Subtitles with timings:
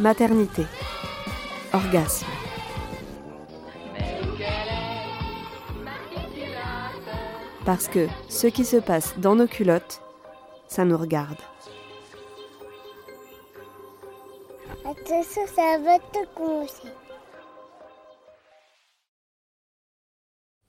[0.00, 0.64] maternité,
[1.72, 2.26] orgasme.
[7.64, 10.00] Parce que ce qui se passe dans nos culottes,
[10.68, 11.38] ça nous regarde.
[14.84, 16.88] Attention, ça va te commencer.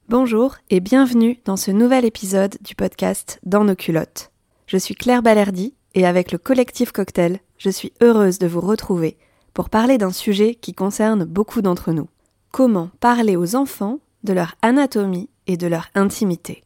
[0.09, 4.32] Bonjour et bienvenue dans ce nouvel épisode du podcast Dans nos culottes.
[4.66, 9.17] Je suis Claire Balerdi et avec le collectif Cocktail, je suis heureuse de vous retrouver
[9.53, 12.07] pour parler d'un sujet qui concerne beaucoup d'entre nous.
[12.52, 16.63] Comment parler aux enfants de leur anatomie et de leur intimité.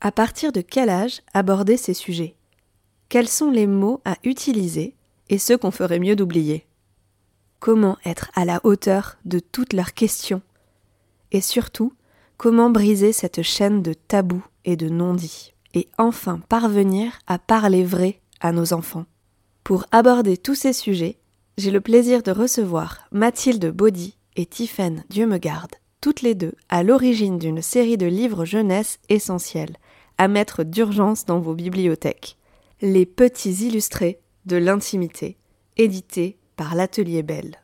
[0.00, 2.36] À partir de quel âge aborder ces sujets?
[3.08, 4.94] Quels sont les mots à utiliser
[5.28, 6.66] et ceux qu'on ferait mieux d'oublier?
[7.58, 10.42] Comment être à la hauteur de toutes leurs questions?
[11.32, 11.92] Et surtout,
[12.36, 15.54] comment briser cette chaîne de tabous et de non-dits?
[15.74, 19.06] Et enfin parvenir à parler vrai à nos enfants.
[19.64, 21.18] Pour aborder tous ces sujets,
[21.58, 26.54] j'ai le plaisir de recevoir Mathilde Baudy et Tiffaine Dieu me garde, toutes les deux
[26.68, 29.76] à l'origine d'une série de livres jeunesse essentiels,
[30.16, 32.36] à mettre d'urgence dans vos bibliothèques.
[32.80, 35.36] Les petits illustrés de l'intimité,
[35.76, 37.56] édités par l'Atelier Belle.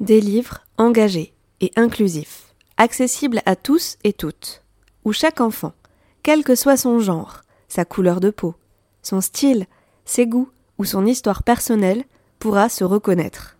[0.00, 4.64] Des livres engagés et inclusifs, accessibles à tous et toutes,
[5.04, 5.72] où chaque enfant,
[6.22, 8.54] quel que soit son genre, sa couleur de peau,
[9.02, 9.66] son style,
[10.04, 12.04] ses goûts ou son histoire personnelle,
[12.38, 13.56] pourra se reconnaître.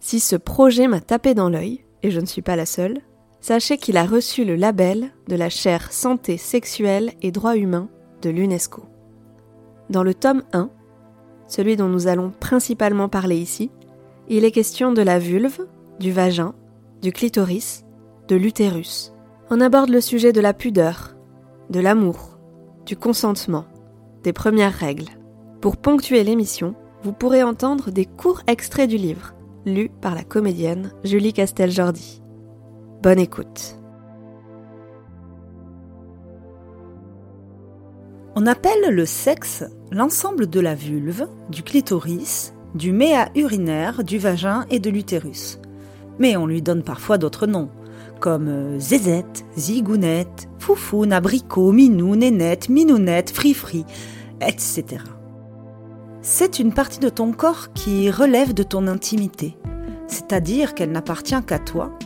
[0.00, 3.00] Si ce projet m'a tapé dans l'œil, et je ne suis pas la seule,
[3.40, 7.88] sachez qu'il a reçu le label de la chaire Santé sexuelle et droits humains
[8.22, 8.84] de l'UNESCO.
[9.90, 10.70] Dans le tome 1,
[11.46, 13.70] celui dont nous allons principalement parler ici,
[14.28, 15.66] il est question de la vulve,
[15.98, 16.54] du vagin,
[17.00, 17.84] du clitoris,
[18.28, 19.12] de l'utérus.
[19.50, 21.16] On aborde le sujet de la pudeur,
[21.70, 22.38] de l'amour,
[22.86, 23.66] du consentement,
[24.22, 25.08] des premières règles.
[25.60, 29.34] Pour ponctuer l'émission, vous pourrez entendre des courts extraits du livre,
[29.66, 32.22] lus par la comédienne Julie Castel-Jordi.
[33.02, 33.76] Bonne écoute.
[38.34, 44.64] On appelle le sexe l'ensemble de la vulve, du clitoris, du méa urinaire, du vagin
[44.70, 45.58] et de l'utérus.
[46.18, 47.68] Mais on lui donne parfois d'autres noms,
[48.20, 53.84] comme euh, zézette, zigounette, foufoune, abricot, minou, nénette, minounette, frifri,
[54.40, 54.84] etc.
[56.22, 59.56] C'est une partie de ton corps qui relève de ton intimité,
[60.06, 61.96] c'est-à-dire qu'elle n'appartient qu'à toi.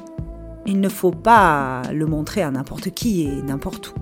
[0.67, 3.95] Il ne faut pas le montrer à n'importe qui et n'importe où.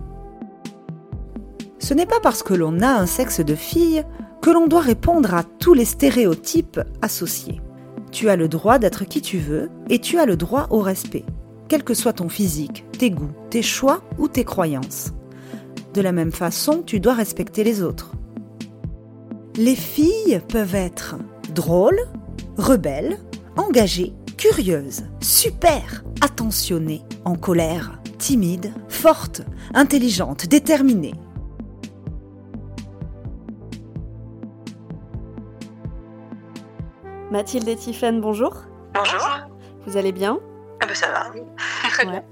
[1.78, 4.04] Ce n'est pas parce que l'on a un sexe de fille
[4.42, 7.60] que l'on doit répondre à tous les stéréotypes associés.
[8.10, 11.25] Tu as le droit d'être qui tu veux et tu as le droit au respect,
[11.70, 15.12] quel que soit ton physique, tes goûts, tes choix ou tes croyances.
[15.94, 18.10] De la même façon, tu dois respecter les autres.
[19.54, 21.14] Les filles peuvent être
[21.54, 22.00] drôles,
[22.59, 23.20] rebelles,
[23.56, 29.42] engagées, curieuses, super, attentionnées, en colère, timides, fortes,
[29.72, 31.14] intelligentes, déterminées.
[37.30, 38.56] Mathilde et Tiffaine, bonjour.
[38.92, 39.47] Bonjour.
[39.86, 40.41] Vous allez bien?
[40.80, 41.30] Ah ben ça va.
[41.91, 42.24] Très bien.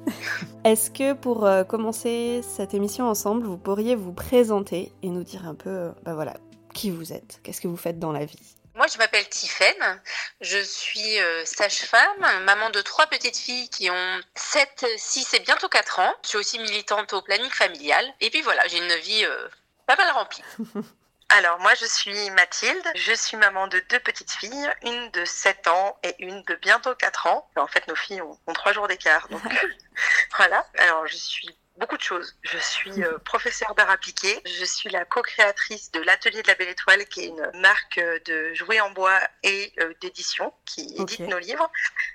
[0.64, 5.46] Est-ce que pour euh, commencer cette émission ensemble, vous pourriez vous présenter et nous dire
[5.46, 6.34] un peu, euh, bah voilà,
[6.74, 8.56] qui vous êtes, qu'est-ce que vous faites dans la vie?
[8.78, 10.00] Moi, je m'appelle Tiffaine.
[10.40, 15.68] Je suis euh, sage-femme, maman de trois petites filles qui ont 7, 6 et bientôt
[15.68, 16.14] 4 ans.
[16.22, 18.06] Je suis aussi militante au planning familial.
[18.20, 19.48] Et puis voilà, j'ai une vie euh,
[19.86, 20.44] pas mal remplie.
[21.30, 22.86] Alors, moi, je suis Mathilde.
[22.94, 26.94] Je suis maman de deux petites filles, une de 7 ans et une de bientôt
[26.94, 27.48] 4 ans.
[27.56, 29.28] En fait, nos filles ont, ont 3 jours d'écart.
[29.28, 29.42] Donc,
[30.36, 30.66] voilà.
[30.78, 32.36] Alors, je suis beaucoup de choses.
[32.42, 34.40] Je suis euh, professeure d'art appliqué.
[34.46, 38.18] Je suis la co-créatrice de l'Atelier de la Belle Étoile, qui est une marque euh,
[38.24, 41.70] de jouets en bois et euh, d'édition qui édite nos livres.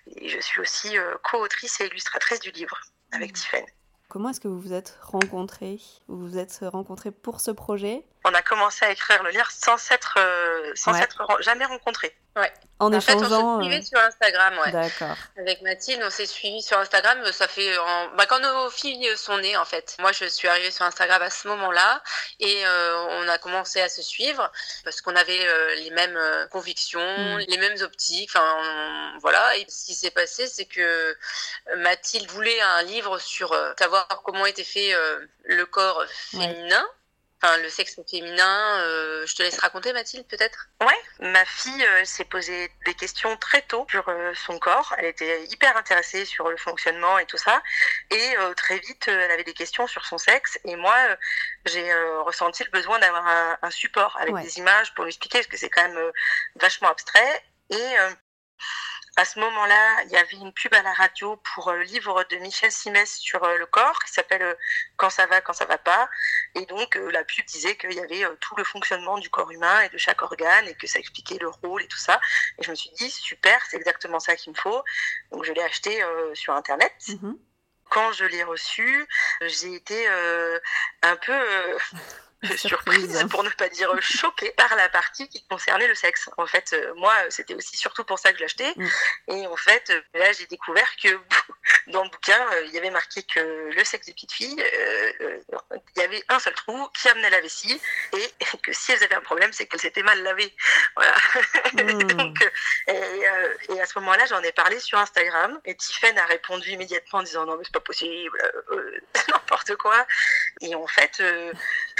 [0.07, 2.81] Et je suis aussi euh, co-autrice et illustratrice du livre
[3.11, 3.65] avec Tiffaine.
[4.09, 8.05] Comment est-ce que vous vous êtes rencontrés Vous vous êtes rencontrés pour ce projet?
[8.25, 11.07] On a commencé à écrire le livre sans s'être, euh, sans Ouais.
[11.41, 12.15] jamais rencontrés.
[12.35, 12.51] Ouais.
[12.79, 13.57] En, fait, échangeant.
[13.57, 14.71] on se suivait euh, sur Instagram, ouais.
[14.71, 15.15] D'accord.
[15.37, 17.19] Avec Mathilde, on s'est suivi sur Instagram.
[17.31, 19.95] Ça fait en- bah, quand nos filles sont nées, en fait.
[19.99, 22.01] Moi, je suis arrivée sur Instagram à ce moment-là
[22.39, 24.51] et euh, on a commencé à se suivre
[24.83, 27.37] parce qu'on avait euh, les mêmes euh, convictions, Mm.
[27.47, 28.31] les mêmes optiques.
[28.33, 29.55] Enfin, on- voilà.
[29.57, 31.15] Et ce qui s'est passé, c'est que
[31.77, 36.83] Mathilde voulait un livre sur euh, savoir comment était fait euh, le corps féminin.
[37.43, 40.69] Enfin, le sexe féminin, euh, je te laisse raconter Mathilde peut-être?
[40.79, 44.95] Ouais, ma fille euh, s'est posé des questions très tôt sur euh, son corps.
[44.97, 47.61] Elle était hyper intéressée sur le fonctionnement et tout ça.
[48.11, 50.57] Et euh, très vite, euh, elle avait des questions sur son sexe.
[50.63, 51.15] Et moi, euh,
[51.65, 54.43] j'ai euh, ressenti le besoin d'avoir un, un support avec Ouais.
[54.43, 56.11] des images pour lui expliquer, parce que c'est quand même euh,
[56.55, 57.43] vachement abstrait.
[57.69, 58.09] Et euh,
[59.15, 62.23] à ce moment-là, il y avait une pub à la radio pour euh, le livre
[62.31, 64.55] de Michel Simès sur euh, le corps qui s'appelle euh,
[64.97, 66.09] Quand ça va, quand ça va pas.
[66.55, 69.89] Et donc, la pub disait qu'il y avait tout le fonctionnement du corps humain et
[69.89, 72.19] de chaque organe et que ça expliquait le rôle et tout ça.
[72.57, 74.83] Et je me suis dit, super, c'est exactement ça qu'il me faut.
[75.31, 76.93] Donc, je l'ai acheté euh, sur Internet.
[77.07, 77.37] Mhm.
[77.89, 79.07] Quand je l'ai reçu,
[79.41, 80.59] j'ai été euh,
[81.03, 81.77] un peu euh,
[82.57, 83.27] surprise, Surprise.
[83.29, 86.29] pour ne pas dire choquée, par la partie qui concernait le sexe.
[86.37, 88.73] En fait, euh, moi, c'était aussi surtout pour ça que je l'achetais.
[88.75, 88.87] Mm.
[89.29, 91.07] Et en fait, euh, là, j'ai découvert que
[91.87, 94.63] dans le bouquin, euh, il y avait marqué que le sexe des petites filles,
[95.19, 97.79] il y avait un seul trou qui amenait la vessie
[98.13, 98.29] et
[98.63, 100.53] que si elles avaient un problème, c'est qu'elles s'étaient mal lavées.
[100.95, 101.15] Voilà.
[101.73, 102.03] Mm.
[102.13, 102.51] Donc,
[102.87, 107.19] et, et à ce moment-là, j'en ai parlé sur Instagram et Tiffen a répondu immédiatement
[107.19, 108.37] en disant non mais c'est pas possible,
[109.29, 110.05] n'importe quoi.
[110.61, 111.21] Et en fait,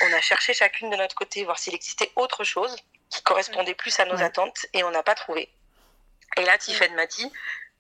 [0.03, 2.75] on a cherché chacune de notre côté voir s'il existait autre chose
[3.09, 4.23] qui correspondait plus à nos Ouais.
[4.23, 5.53] attentes et on n'a pas trouvé.
[6.37, 7.31] Et là, Tiffen m'a dit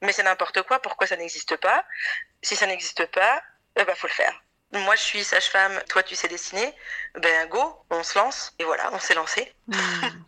[0.01, 1.85] mais c'est n'importe quoi, pourquoi ça n'existe pas?
[2.41, 3.41] Si ça n'existe pas,
[3.77, 4.42] eh ben faut le faire.
[4.73, 6.73] Moi, je suis sage-femme, toi, tu sais dessiner.
[7.15, 9.53] Ben go, on se lance et voilà, on s'est lancé.
[9.67, 9.75] Mm.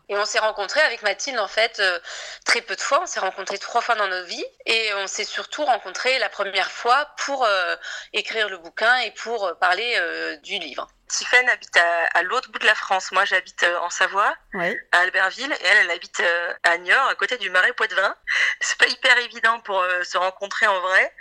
[0.09, 1.99] Et on s'est rencontrés avec Mathilde, en fait, euh,
[2.45, 3.01] très peu de fois.
[3.01, 4.45] On s'est rencontrés trois fois dans notre vie.
[4.67, 7.75] Et on s'est surtout rencontrés la première fois pour euh,
[8.13, 10.87] écrire le bouquin et pour euh, parler euh, du livre.
[11.07, 13.11] Tiffen habite à, à l'autre bout de la France.
[13.11, 14.77] Moi, j'habite euh, en Savoie, Ouais.
[14.91, 18.15] à Albertville, et elle, elle habite euh, à Niort, à côté du marais Poitevin.
[18.59, 21.13] C'est pas hyper évident pour euh, se rencontrer en vrai.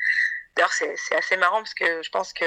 [0.56, 2.44] D'ailleurs, c'est assez marrant parce que je pense que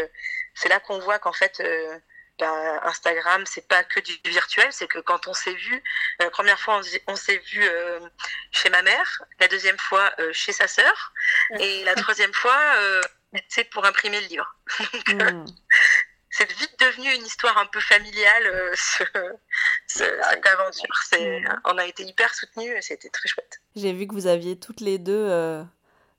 [0.59, 1.99] c'est là qu'on voit qu'en fait, euh,
[2.39, 5.83] ben, Instagram, c'est pas que du virtuel, c'est que quand on s'est vu,
[6.19, 7.99] la première fois, on s'est- on s'est vu euh,
[8.51, 11.13] chez ma mère, la deuxième fois euh, chez sa sœur,
[11.59, 13.01] et la troisième fois, euh,
[13.49, 14.55] c'est pour imprimer le livre.
[14.93, 15.45] Donc, euh, Mm.
[16.29, 19.03] c'est vite devenu une histoire un peu familiale, euh, ce,
[19.87, 20.95] ce- cette aventure.
[21.13, 21.61] Mhm.
[21.65, 23.59] On a été hyper soutenus et c'était très chouette.
[23.75, 25.63] J'ai vu que vous aviez toutes les deux euh,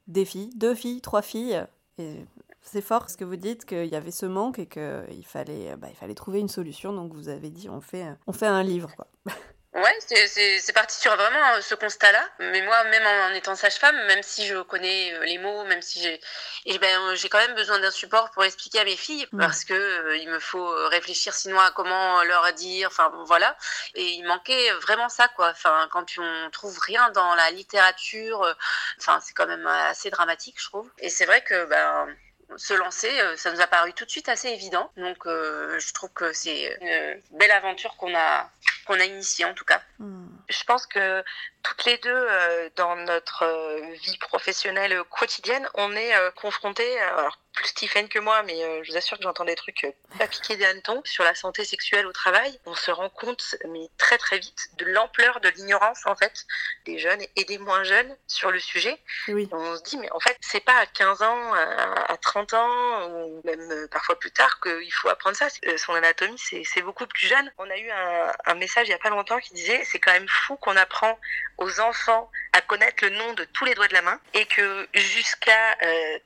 [0.08, 1.64] des filles, deux filles, trois filles.
[1.98, 2.24] Et
[2.70, 5.88] c'est fort ce que vous dites qu'il y avait ce manque et qu'il fallait, bah,
[5.90, 6.92] il fallait trouver une solution.
[6.92, 8.90] Donc vous avez dit on fait, on fait un livre.
[8.96, 9.06] Quoi.
[9.74, 12.24] Ouais, c'est- parti sur vraiment euh, ce constat-là.
[12.40, 16.00] Mais moi, même en étant sage-femme, même si je connais euh, les mots, même si
[16.00, 19.38] j'ai, ben, euh, j'ai quand même besoin d'un support pour expliquer à mes filles, Mm.
[19.38, 22.88] parce que euh, il me faut euh, réfléchir sinon à comment leur dire.
[22.88, 23.56] Enfin, bon, voilà.
[23.94, 25.50] Et il manquait vraiment ça, quoi.
[25.50, 28.54] Enfin, quand on trouve rien dans la littérature, euh,
[28.98, 30.90] enfin, c'est quand même assez dramatique, je trouve.
[30.98, 32.08] Et c'est vrai que, ben
[32.56, 34.90] se lancer, euh, ça nous a paru tout de suite assez évident.
[34.96, 38.50] Donc, euh, je trouve que c'est une belle aventure qu'on a,
[38.86, 39.82] qu'on a initiée en tout cas.
[39.98, 40.26] Mm.
[40.48, 41.22] Je pense que
[41.62, 47.00] toutes les deux, euh, dans notre euh, vie professionnelle euh, quotidienne, on est euh, confrontés,
[47.00, 49.84] euh, alors plus Stephen que moi, mais euh, je vous assure que j'entends des trucs
[49.84, 52.58] euh, pas piqués des hannetons sur la santé sexuelle au travail.
[52.66, 56.44] On se rend compte, mais très très vite, de l'ampleur de l'ignorance en fait
[56.84, 58.96] des jeunes et des moins jeunes sur le sujet.
[59.28, 59.48] Oui.
[59.52, 63.08] On se dit, mais en fait, c'est pas à 15 ans, à, à 30 ans,
[63.08, 65.48] ou même euh, parfois plus tard qu'il faut apprendre ça.
[65.76, 67.52] Son anatomie, c'est beaucoup plus jeune.
[67.58, 70.12] On a eu un, un message il y a pas longtemps qui disait, c'est quand
[70.12, 71.18] même fou qu'on apprend
[71.58, 74.88] aux enfants à connaître le nom de tous les doigts de la main et que
[74.94, 75.76] jusqu'à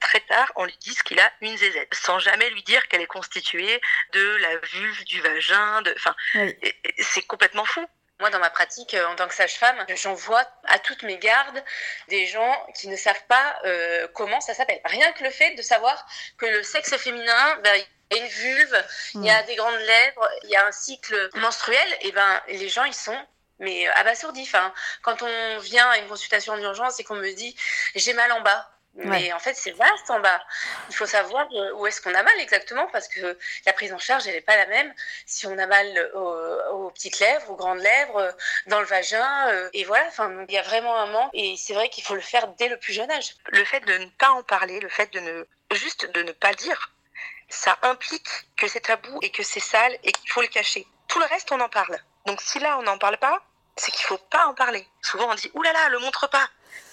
[0.01, 3.07] très tard, on lui dise qu'il a une zézette, sans jamais lui dire qu'elle est
[3.07, 3.81] constituée
[4.13, 5.93] de la vulve, du vagin, de...
[5.97, 6.57] Enfin, Oui.
[6.99, 7.85] c'est complètement fou.
[8.21, 11.63] Moi, dans ma pratique euh, en tant que sage-femme, j'en vois à toutes mes gardes
[12.09, 14.81] des gens qui ne savent pas euh, comment ça s'appelle.
[14.85, 16.07] Rien que le fait de savoir
[16.39, 17.75] que le sexe féminin, ben,
[18.11, 20.71] il y a une vulve, il y a des grandes lèvres, il y a un
[20.71, 23.19] cycle menstruel, et ben les gens ils sont
[23.59, 24.43] mais euh, abasourdis.
[24.43, 27.57] Enfin, quand on vient à une consultation d'urgence et qu'on me dit
[27.95, 28.69] j'ai mal en bas.
[28.95, 30.45] Mais en fait, c'est vaste en bas.
[30.91, 33.99] Il faut savoir euh, où est-ce qu'on a mal exactement parce que la prise en
[33.99, 34.93] charge, elle n'est pas la même
[35.25, 38.33] si on a mal aux, aux petites lèvres, aux grandes lèvres, euh,
[38.67, 39.49] dans le vagin.
[39.49, 41.31] euh, et voilà, enfin, il y a vraiment un manque.
[41.33, 43.35] Et c'est vrai qu'il faut le faire dès le plus jeune âge.
[43.49, 46.51] le fait de ne pas en parler, le fait de ne juste de ne pas
[46.51, 46.93] le dire,
[47.49, 50.87] ça implique que c'est tabou et que c'est sale et qu'il faut le cacher.
[51.09, 51.99] Tout le reste, on en parle.
[52.27, 53.43] Donc si là, on n'en parle pas,
[53.77, 54.87] c'est qu'il faut pas en parler.
[55.03, 56.49] Souvent on dit oulala, là là, le montre pas.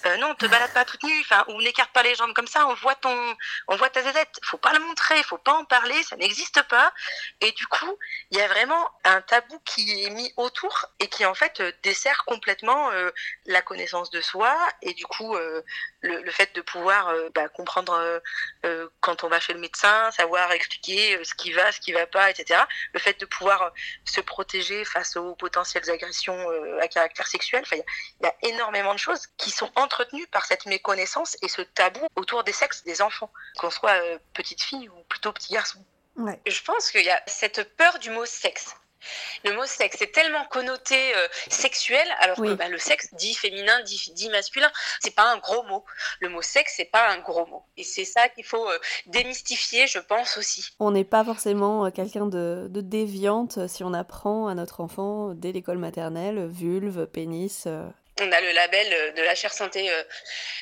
[0.06, 2.66] Euh, non, te balade pas toute nue, enfin, ou n'écarte pas les jambes comme ça,
[2.66, 3.36] on voit ton,
[3.68, 4.00] on voit ta.
[4.42, 6.92] Faut pas le montrer, faut pas en parler, ça n'existe pas.
[7.40, 7.98] Et du coup,
[8.30, 11.72] il y a vraiment un tabou qui est mis autour et qui en fait euh,
[11.82, 13.10] dessert complètement euh,
[13.46, 15.36] la connaissance de soi et du coup
[16.00, 18.20] le, fait de pouvoir bah, comprendre
[19.00, 22.30] quand on va chez le médecin, savoir expliquer ce qui va, ce qui va pas,
[22.30, 22.60] etc.
[22.92, 23.72] Le fait de pouvoir
[24.04, 26.48] se protéger face aux potentielles agressions
[26.80, 27.62] à caractère sexuel.
[27.64, 27.76] Enfin,
[28.20, 32.06] il y, a énormément de choses qui sont entretenu par cette méconnaissance et ce tabou
[32.14, 35.84] autour des sexes des enfants, qu'on soit euh, petite fille ou plutôt petit garçon.
[36.46, 38.76] Je pense qu'il y a cette peur du mot sexe.
[39.46, 43.80] Le mot sexe est tellement connoté euh, sexuel, alors que bah, le sexe dit féminin,
[43.82, 44.70] dit, dit masculin,
[45.00, 45.84] c'est pas un gros mot.
[46.20, 47.62] Le mot sexe, c'est pas un gros mot.
[47.78, 50.68] Et c'est ça qu'il faut euh, démystifier, je pense aussi.
[50.78, 55.52] On n'est pas forcément quelqu'un de, de, déviante si on apprend à notre enfant dès
[55.52, 57.66] l'école maternelle vulve, pénis,
[58.20, 60.02] on a le label euh, de la chère santé euh,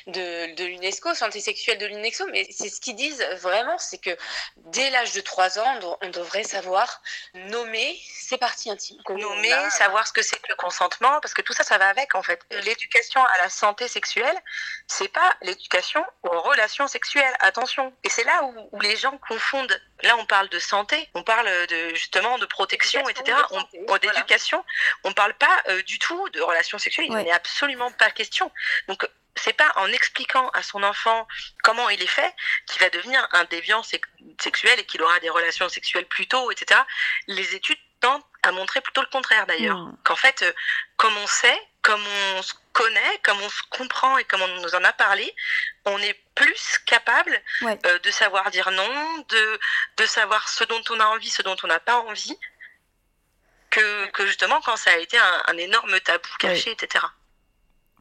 [0.07, 4.15] de, l'UNESCO, santé sexuelle de l'UNESCO, mais c'est ce qu'ils disent vraiment, c'est que
[4.57, 7.01] dès l'âge de 3 ans, on devrait savoir
[7.33, 8.97] nommer ses parties intimes.
[9.09, 12.15] Nommer, savoir ce que c'est que le consentement, parce que tout ça, ça va avec
[12.15, 12.39] en fait.
[12.63, 14.37] L'éducation à la santé sexuelle,
[14.87, 17.33] c'est pas l'éducation aux relations sexuelles.
[17.39, 17.93] Attention.
[18.03, 19.81] Et c'est là où, les gens confondent.
[20.03, 23.37] Là, on parle de santé, on parle de justement de protection, etc.
[23.51, 24.63] on, d'éducation.
[25.03, 27.07] On parle pas euh, du tout de relations sexuelles.
[27.09, 28.51] Il n'est absolument pas question.
[28.87, 31.27] Donc c'est pas en expliquant à son enfant
[31.63, 32.33] comment il est fait
[32.67, 33.83] qu'il va devenir un déviant
[34.39, 36.79] sexuel et qu'il aura des relations sexuelles plus tôt, etc.
[37.27, 39.77] Les études tentent à montrer plutôt le contraire d'ailleurs.
[39.77, 39.97] Hmm.
[40.03, 40.51] Qu'en fait, euh,
[40.97, 42.03] comme on sait, comme
[42.35, 45.33] on se connaît, comme on se comprend et comme on nous en a parlé,
[45.85, 49.59] on est plus capable euh, de savoir dire non, de,
[49.97, 52.37] de savoir ce dont on a envie, ce dont on n'a pas envie,
[53.69, 57.05] que, que, justement quand ça a été un, énorme tabou caché, etc.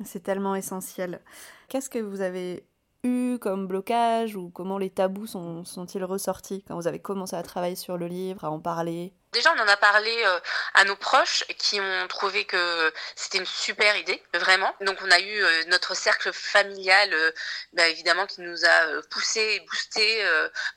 [0.04, 1.20] C'est tellement essentiel.
[1.68, 2.66] Qu'est-ce que vous avez
[3.04, 7.42] eu comme blocage ou comment les tabous sont, sont-ils ressortis quand vous avez commencé à
[7.42, 9.12] travailler sur le livre, à en parler?
[9.32, 10.40] Déjà, on en a parlé euh,
[10.72, 14.74] à nos proches qui ont trouvé que c'était une super idée, vraiment.
[14.80, 17.30] Donc, on a eu euh, notre cercle familial, euh,
[17.74, 20.24] bah, évidemment, qui nous a poussé et boosté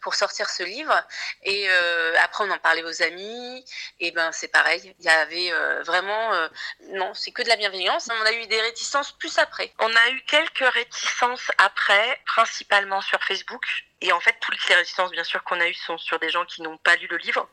[0.02, 0.94] pour sortir ce livre.
[1.44, 1.70] Et
[2.22, 3.66] après, on en parlait aux amis.
[4.00, 4.94] Et ben, c'est pareil.
[5.00, 5.52] Il y avait
[5.84, 6.32] vraiment,
[6.90, 8.10] non, c'est que de la bienveillance.
[8.12, 9.74] On a eu des réticences plus après.
[9.80, 13.66] On a eu quelques réticences après, principalement sur Facebook
[14.04, 16.44] et en fait, toutes les réticences, bien sûr, qu'on a eues sont sur des gens
[16.46, 17.48] qui n'ont pas lu le livre.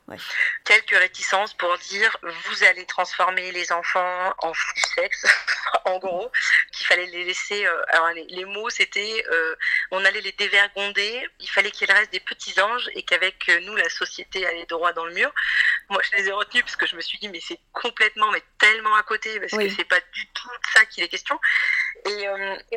[0.65, 5.27] Quelques réticences pour dire, vous allez transformer les enfants en fous du sexe,
[5.85, 6.33] en gros,
[6.73, 7.67] qu'il fallait les laisser.
[7.67, 9.55] Euh, alors, les, mots, c'était, euh,
[9.91, 13.77] on allait les dévergonder, il fallait qu'il reste des petits anges et qu'avec euh, nous,
[13.77, 15.31] la société allait droit dans le mur.
[15.91, 18.43] Moi, je les ai retenus parce que je me suis dit, mais c'est complètement, mais
[18.59, 21.39] tellement à côté, parce que c'est pas du tout de ça qu'il est question.
[22.07, 22.27] Et,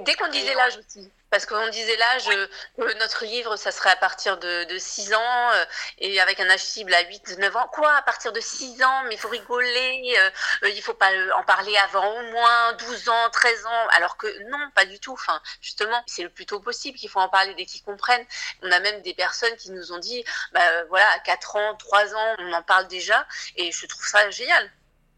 [0.01, 2.29] dès qu'on disait l'âge aussi, parce qu'on disait l'âge,
[2.77, 5.65] notre livre, ça serait à partir de, 6 ans euh,
[5.97, 7.67] et avec un âge cible à 8, 9 ans.
[7.71, 9.03] Quoi, à partir de 6 ans?
[9.07, 10.29] Mais il faut rigoler, euh,
[10.63, 13.87] euh, il faut pas en parler avant au moins 12 ans, 13 ans.
[13.95, 15.13] Alors que non, pas du tout.
[15.13, 18.25] Enfin, justement, c'est le plus tôt possible qu'il faut en parler dès qu'ils comprennent.
[18.61, 22.13] On a même des personnes qui nous ont dit, bah, voilà, à 4 ans, 3
[22.13, 24.69] ans, on en parle déjà et je trouve ça génial.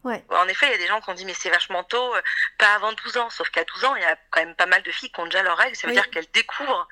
[0.04, 0.22] Ouais.
[0.30, 2.14] En effet, il y a des gens qui ont dit mais c'est vachement tôt,
[2.58, 3.30] pas avant 12 ans.
[3.30, 5.24] Sauf qu'à 12 ans, il y a quand même pas mal de filles qui ont
[5.24, 5.76] déjà leur règles.
[5.76, 6.88] Ça veut dire qu'elles découvrent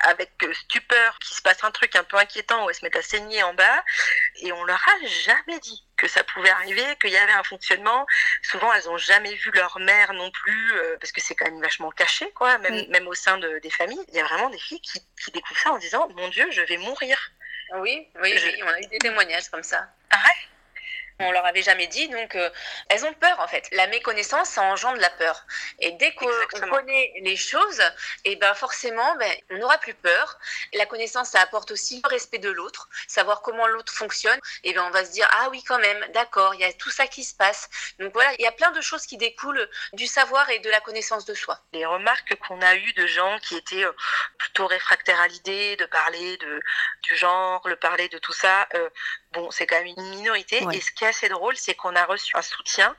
[0.00, 2.96] avec euh, stupeur qu'il se passe un truc un peu inquiétant où elles se mettent
[2.96, 3.84] à saigner en bas
[4.36, 8.06] et on leur a jamais dit que ça pouvait arriver, qu'il y avait un fonctionnement.
[8.42, 11.62] Souvent, elles ont jamais vu leur mère non plus, euh, parce que c'est quand même
[11.62, 14.04] vachement caché, quoi, même, même au sein de, des familles.
[14.08, 16.60] Il y a vraiment des filles qui, qui découvrent ça en disant, mon Dieu, je
[16.62, 17.18] vais mourir.
[17.76, 19.88] Oui, oui, oui, on a eu des témoignages comme ça.
[20.10, 20.48] Ah ouais
[21.18, 22.50] on leur avait jamais dit, donc euh,
[22.88, 23.68] elles ont peur en fait.
[23.72, 25.46] La méconnaissance, ça engendre la peur.
[25.78, 26.28] Et dès qu'on
[26.68, 27.80] connaît les choses,
[28.24, 30.38] et eh ben forcément, ben, on n'aura plus peur.
[30.74, 34.38] La connaissance, ça apporte aussi le respect de l'autre, savoir comment l'autre fonctionne.
[34.64, 36.90] Et ben on va se dire ah oui quand même, d'accord, il y a tout
[36.90, 37.68] ça qui se passe.
[37.98, 40.80] Donc voilà, il y a plein de choses qui découlent du savoir et de la
[40.80, 41.58] connaissance de soi.
[41.72, 43.92] Les remarques qu'on a eues de gens qui étaient euh,
[44.38, 46.60] plutôt réfractaires à l'idée de parler de
[47.02, 48.88] du genre, le parler de tout ça, euh,
[49.32, 50.64] bon, c'est quand même une minorité.
[50.72, 52.96] Et ce qui est assez drôle, c'est qu'on a reçu un soutien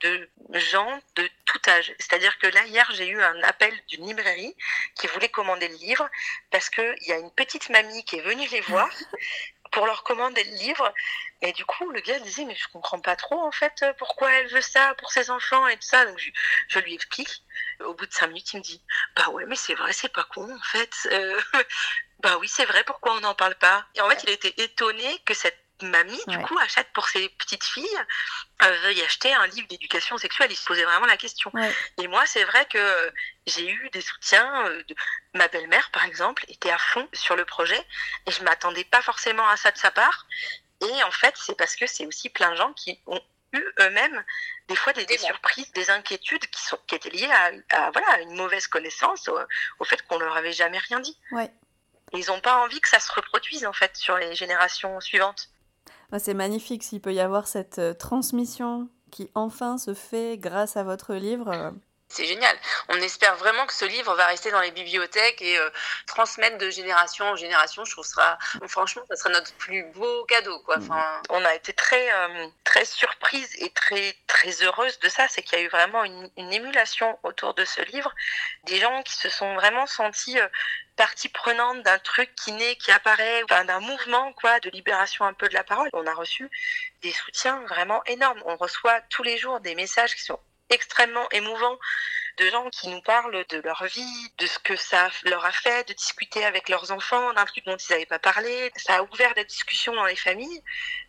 [0.00, 1.94] de gens de tout âge.
[1.98, 4.54] C'est-à-dire que là, hier, j'ai eu un appel d'une librairie
[4.94, 6.08] qui voulait commander le livre
[6.50, 8.88] parce qu'il y a une petite mamie qui est venue les voir
[9.72, 10.92] pour leur commander le livre.
[11.42, 14.48] Et du coup, le gars disait, mais je comprends pas trop, en fait, pourquoi elle
[14.48, 16.06] veut ça pour ses enfants et tout ça.
[16.06, 16.18] Donc,
[16.68, 17.42] je, lui explique.
[17.80, 18.82] Au bout de cinq minutes, il me dit,
[19.14, 20.94] bah ouais, mais c'est vrai, c'est pas con, en fait.
[21.12, 21.40] Euh,
[22.20, 23.86] bah oui, c'est vrai, pourquoi on n'en parle pas?
[23.94, 26.42] Et en fait, il était étonné que cette mamie, du Ouais.
[26.44, 27.98] coup, achète pour ses petites filles,
[28.62, 30.50] euh, veuille acheter un livre d'éducation sexuelle.
[30.50, 31.50] Il se posait vraiment la question.
[31.54, 31.72] Ouais.
[31.98, 33.10] Et moi, c'est vrai que euh,
[33.46, 34.66] j'ai eu des soutiens.
[34.68, 34.94] euh, de...
[35.34, 37.78] Ma belle-mère, par exemple, était à fond sur le projet
[38.26, 40.26] et je m'attendais pas forcément à ça de sa part.
[40.80, 43.20] Et en fait, c'est parce que c'est aussi plein de gens qui ont
[43.52, 44.24] eu eux-mêmes
[44.68, 48.34] des fois des, surprises, des inquiétudes qui, sont, qui étaient liées à, à, voilà, une
[48.34, 49.38] mauvaise connaissance, au,
[49.78, 51.16] au fait qu'on leur avait jamais rien dit.
[51.32, 51.50] Ouais.
[52.12, 55.48] Ils n'ont pas envie que ça se reproduise en fait sur les générations suivantes.
[56.12, 60.76] Ah, C'est magnifique s'il peut y avoir cette euh, transmission qui enfin se fait grâce
[60.76, 61.72] à votre livre.
[62.08, 62.56] C'est génial.
[62.88, 65.68] On espère vraiment que ce livre va rester dans les bibliothèques et euh,
[66.06, 67.84] transmettre de génération en génération.
[67.84, 70.76] Je trouve ça, franchement, ça sera notre plus beau cadeau, quoi.
[70.78, 75.42] Enfin, On a été très euh, très surprise et très très heureuse de ça, c'est
[75.42, 78.14] qu'il y a eu vraiment une, une émulation autour de ce livre,
[78.64, 80.48] des gens qui se sont vraiment sentis euh,
[80.96, 85.34] partie prenante d'un truc qui naît, qui apparaît, enfin, d'un mouvement quoi, de libération un
[85.34, 85.90] peu de la parole.
[85.92, 86.48] On a reçu
[87.02, 88.42] des soutiens vraiment énormes.
[88.46, 91.78] On reçoit tous les jours des messages qui sont extrêmement émouvants
[92.38, 95.88] de gens qui nous parlent de leur vie, de ce que ça leur a fait,
[95.88, 98.70] de discuter avec leurs enfants d'un truc dont ils n'avaient pas parlé.
[98.76, 100.62] Ça a ouvert des discussions dans les familles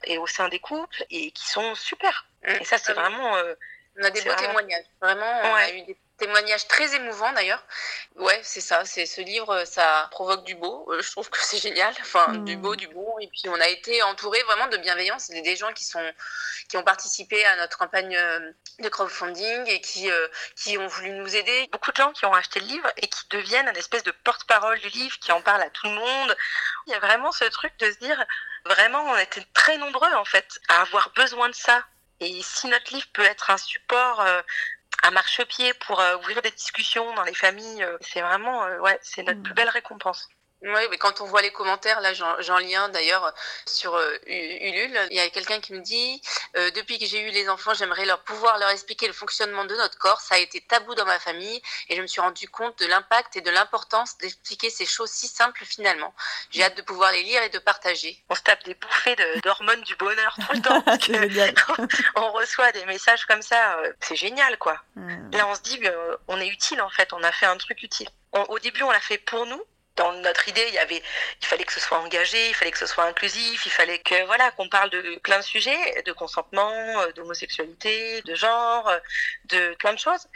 [0.05, 2.27] et au sein des couples et qui sont super.
[2.43, 3.35] Et ça, c'est vraiment...
[3.35, 3.55] euh,
[3.99, 4.85] on a des beaux vraiment- témoignages.
[5.01, 7.63] Vraiment, on a eu des témoignages très émouvants d'ailleurs.
[8.15, 8.83] Ouais, c'est ça.
[8.85, 10.87] C'est ce livre, ça provoque du beau.
[10.91, 11.93] Euh, Je trouve que c'est génial.
[12.01, 13.17] Enfin, du beau, du bon.
[13.19, 15.29] Et puis, on a été entouré vraiment de bienveillance.
[15.29, 16.13] Des- gens qui sont,
[16.69, 21.11] qui ont participé à notre campagne euh, de crowdfunding et qui, euh, qui ont voulu
[21.11, 21.67] nous aider.
[21.71, 24.79] beaucoup de gens qui ont acheté le livre et qui deviennent un espèce de porte-parole
[24.79, 26.35] du livre, qui en parlent à tout le monde.
[26.87, 28.23] Il y a vraiment ce truc de se dire,
[28.65, 31.83] vraiment, on était très nombreux en fait à avoir besoin de ça.
[32.19, 34.41] Et si notre livre peut être un support euh,
[35.03, 38.99] à marchepied pour euh, ouvrir des discussions dans les familles, euh, c'est vraiment, euh, ouais,
[39.01, 39.43] c'est notre Mm.
[39.43, 40.27] plus belle récompense.
[40.63, 43.31] Oui, mais quand on voit les commentaires, là j'en un d'ailleurs
[43.67, 46.21] sur euh, Ulule, il y a quelqu'un qui me dit
[46.55, 49.75] euh, Depuis que j'ai eu les enfants, j'aimerais leur pouvoir leur expliquer le fonctionnement de
[49.75, 50.19] notre corps.
[50.19, 53.35] Ça a été tabou dans ma famille et je me suis rendu compte de l'impact
[53.35, 56.13] et de l'importance d'expliquer ces choses si simples finalement.
[56.49, 58.23] J'ai hâte de pouvoir les lire et de partager.
[58.29, 60.81] On se tape des bouffées de- d'hormones du bonheur tout le temps.
[60.81, 61.11] parce que
[62.15, 64.81] on reçoit des messages comme ça, euh, c'est génial quoi.
[64.97, 67.57] Euh, Là, on se dit, euh, on est utile en fait, on a fait un
[67.57, 68.09] truc utile.
[68.33, 69.61] On- au début, on l'a fait pour nous.
[69.97, 70.65] Dans notre idée,
[71.41, 74.25] il fallait que ce soit engagé, il fallait que ce soit inclusif, il fallait que
[74.25, 78.99] voilà, qu'on parle de plein de sujets, de consentement, euh, d'homosexualité, de genre, euh,
[79.45, 80.27] de plein de choses.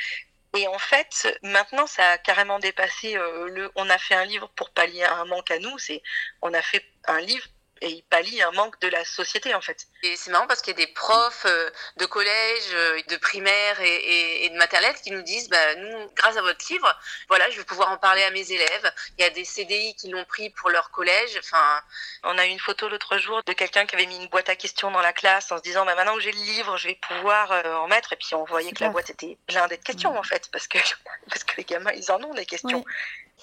[0.58, 3.72] Et en fait, maintenant, ça a carrément dépassé euh, le.
[3.76, 5.78] On a fait un livre pour pallier un manque à nous.
[5.80, 6.02] C'est,
[6.42, 7.46] on a fait un livre
[7.82, 9.88] et il pallie un manque de la société en fait.
[10.04, 13.80] Et c'est marrant parce qu'il y a des profs euh, de collège, euh, de primaire
[13.82, 17.48] et, et, et de maternelle qui nous disent bah, nous, grâce à votre livre, voilà,
[17.52, 18.94] je vais pouvoir en parler à mes élèves.
[19.18, 21.38] Il y a des CDI qui l'ont pris pour leur collège.
[21.38, 21.82] Enfin,
[22.24, 24.56] On a eu une photo l'autre jour de quelqu'un qui avait mis une boîte à
[24.56, 27.00] questions dans la classe en se disant bah, maintenant que j'ai le livre, je vais
[27.08, 28.14] pouvoir euh, en mettre.
[28.14, 30.80] Et puis on voyait que la boîte était blindée de questions en fait, parce que,
[31.30, 32.84] parce que les gamins, ils en ont des questions.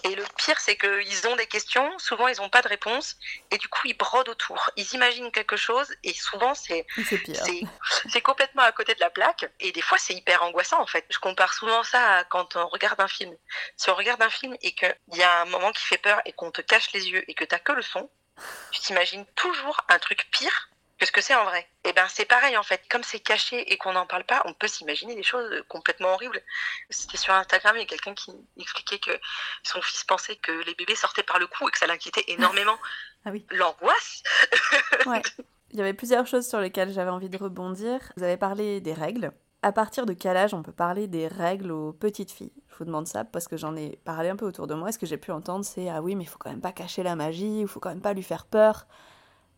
[0.05, 3.17] Et le pire, c'est qu'ils ont des questions, souvent ils n'ont pas de réponse,
[3.51, 4.71] et du coup ils brodent autour.
[4.77, 7.37] Ils imaginent quelque chose, et souvent c'est C'est pire.
[7.45, 7.63] c'est
[8.11, 11.05] c'est complètement à côté de la plaque et des fois c'est hyper angoissant en fait.
[11.11, 13.35] Je compare souvent ça à quand on regarde un film.
[13.77, 16.33] Si on regarde un film et qu'il y a un moment qui fait peur et
[16.33, 18.11] qu'on te cache les yeux et que t'as que le son,
[18.71, 21.69] tu t'imagines toujours un truc pire que ce que c'est en vrai.
[21.85, 22.83] Et ben c'est pareil en fait.
[22.89, 26.43] Comme c'est caché et qu'on n'en parle pas, on peut s'imaginer des choses complètement horribles.
[26.91, 29.17] C'était sur Instagram, il y a quelqu'un qui expliquait que
[29.63, 32.79] son fils pensait que les bébés sortaient par le cou et que ça l'inquiétait énormément.
[33.25, 33.45] Ah oui.
[33.51, 34.23] L'angoisse.
[35.07, 35.21] Ouais.
[35.73, 38.01] Il y avait plusieurs choses sur lesquelles j'avais envie de rebondir.
[38.17, 39.33] Vous avez parlé des règles.
[39.63, 42.53] À partir de quel âge on peut parler des règles aux petites filles?
[42.71, 44.93] Je vous demande ça parce que j'en ai parlé un peu autour de moi.
[44.93, 47.03] Ce que j'ai pu entendre, c'est ah oui, mais il faut quand même pas cacher
[47.03, 48.87] la magie, il faut quand même pas lui faire peur?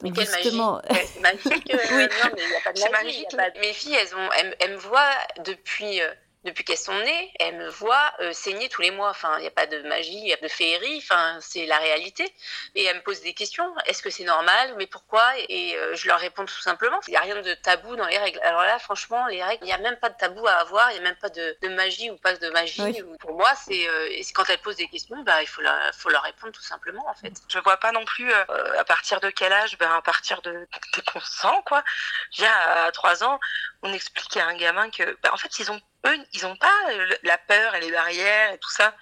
[0.02, 1.74] mais Donc quelle justement, magie C'est magique.
[1.74, 2.02] euh, Oui.
[2.24, 2.92] Non, mais il n'y a pas de magie.
[3.04, 6.00] magique, il y a pas de- Mes filles, elles, ont, elles, elles me voient depuis,
[6.00, 6.08] euh,
[6.44, 7.32] depuis qu'elles sont nées.
[7.38, 9.10] Elles me voient euh, saigner tous les mois.
[9.10, 10.98] Enfin, il n'y a pas de magie, il y a de féerie.
[10.98, 12.32] Enfin, c'est la réalité.
[12.74, 13.72] Et elles me posent des questions.
[13.86, 14.74] Est-ce que c'est normal?
[14.76, 15.24] Mais pourquoi?
[15.48, 16.98] Et euh, je leur réponds tout simplement.
[17.08, 18.40] Il n'y a rien de tabou dans les règles.
[18.42, 20.90] Alors là, franchement, les règles, il n'y a même pas de tabou à avoir.
[20.90, 22.82] Il n'y a même pas de, de magie ou pas de magie.
[22.82, 23.02] Oui.
[23.20, 26.08] Pour moi, c'est euh, c'est quand elles posent des questions, bah, il faut, leur- faut
[26.08, 27.32] leur répondre tout simplement, en fait.
[27.48, 31.02] Je vois pas non plus à partir de quel âge, ben à partir de dès
[31.02, 31.78] qu'on sent quoi.
[32.36, 33.38] Veux dire, à trois ans,
[33.82, 36.72] on explique à un gamin que, ben, en fait, ils ont eux, ils ont pas
[36.90, 38.94] euh, la peur et les barrières et tout ça.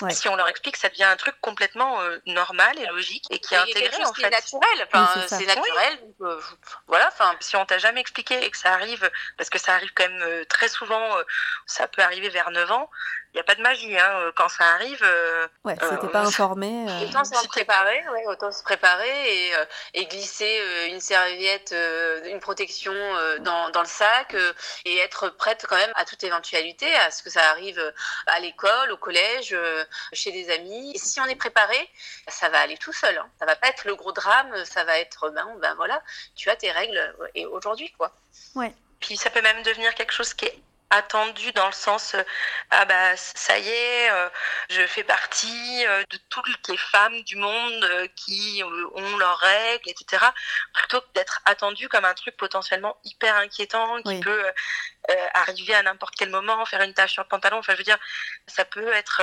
[0.00, 0.12] Ouais.
[0.14, 3.52] Si on leur explique, ça devient un truc complètement euh, normal et logique et qui
[3.56, 4.28] est quelque intégré chose en qui fait.
[4.28, 4.86] est naturel.
[4.86, 6.00] Enfin, Oui, c'est naturel.
[6.00, 6.40] donc, euh,
[6.86, 7.08] voilà.
[7.08, 10.08] Enfin, Si on t'a jamais expliqué et que ça arrive, parce que ça arrive quand
[10.08, 11.24] même euh, très souvent, euh,
[11.66, 12.88] ça peut arriver vers 9 ans,
[13.34, 13.96] n'y a pas de magie.
[13.98, 14.32] Hein.
[14.36, 15.02] Quand ça arrive.
[15.02, 16.68] Euh, ouais, si t'es pas informé.
[16.88, 17.06] Euh...
[17.06, 19.64] Autant se préparer, ouais, autant se préparer et, euh,
[19.94, 21.74] et glisser euh, une serviette,
[22.26, 22.94] une protection
[23.40, 24.34] dans, dans, le sac
[24.84, 27.80] et être prête quand même à toute éventualité, à ce que ça arrive
[28.26, 29.56] à l'école, au collège,
[30.12, 30.92] chez des amis.
[30.94, 31.88] Et si on est préparé,
[32.28, 33.16] ça va aller tout seul.
[33.18, 33.28] Hein.
[33.38, 36.02] Ça va pas être le gros drame, ça va être ben, ben voilà,
[36.34, 38.12] tu as tes règles et aujourd'hui quoi.
[38.54, 38.72] Ouais.
[39.00, 42.22] Puis ça peut même devenir quelque chose qui est attendu dans le sens euh,
[42.70, 44.28] ah bah ça y est euh,
[44.70, 50.24] je fais partie euh, de toutes les femmes du monde qui ont leurs règles etc
[50.72, 54.44] plutôt que d'être attendu comme un truc potentiellement hyper inquiétant qui peut
[55.34, 57.58] arriver à n'importe quel moment faire une tâche sur le pantalon.
[57.58, 57.98] Enfin je veux dire
[58.46, 59.22] ça peut être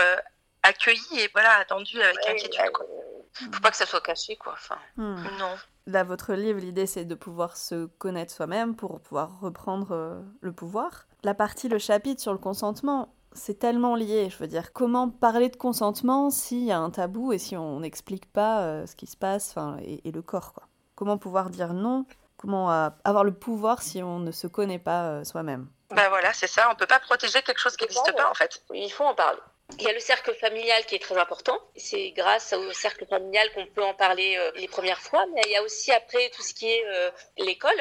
[0.64, 2.86] accueilli et voilà attendu avec inquiétude quoi.
[3.34, 4.80] faut pas que ça soit caché quoi enfin.
[4.98, 5.24] Hmm.
[5.38, 5.56] non.
[5.88, 11.06] Là, votre livre, l'idée, c'est de pouvoir se connaître soi-même pour pouvoir reprendre le pouvoir
[11.26, 14.30] la partie, le chapitre sur le consentement, c'est tellement lié.
[14.30, 17.80] Je veux dire, comment parler de consentement s'il y a un tabou et si on
[17.82, 20.64] n'explique pas euh, ce qui se passe et, et, le corps quoi.
[20.96, 22.06] Comment pouvoir dire non?
[22.38, 25.68] Comment euh, avoir le pouvoir si on ne se connaît pas euh, soi-même?
[25.90, 26.70] Ben voilà, c'est ça.
[26.72, 28.64] On peut pas protéger quelque chose qui n'existe pas en fait.
[28.74, 29.40] Il faut en parler.
[29.78, 31.58] Il y a le cercle familial qui est très important.
[31.76, 35.26] C'est grâce au cercle familial qu'on peut en parler euh, les premières fois.
[35.34, 37.72] Mais il y a aussi après tout ce qui est euh, l'école.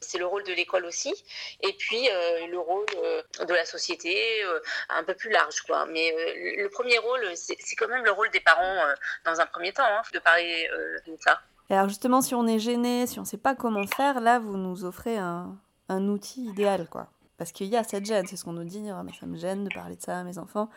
[0.00, 1.14] C'est le rôle de l'école aussi.
[1.62, 4.42] Et puis euh, le rôle de la société,
[4.88, 5.60] un peu plus large.
[5.62, 5.86] quoi.
[5.86, 6.12] Mais
[6.56, 8.76] le premier rôle, c'est quand même le rôle des parents
[9.24, 10.68] dans un premier temps, hein, de parler
[11.06, 11.40] de ça.
[11.70, 14.56] Alors justement, si on est gêné, si on ne sait pas comment faire, là, vous
[14.56, 15.56] nous offrez un,
[15.88, 16.88] un outil idéal.
[16.88, 17.08] quoi.
[17.36, 19.36] Parce qu'il y a cette gêne, c'est ce qu'on nous dit, ah, mais ça me
[19.36, 20.68] gêne de parler de ça à mes enfants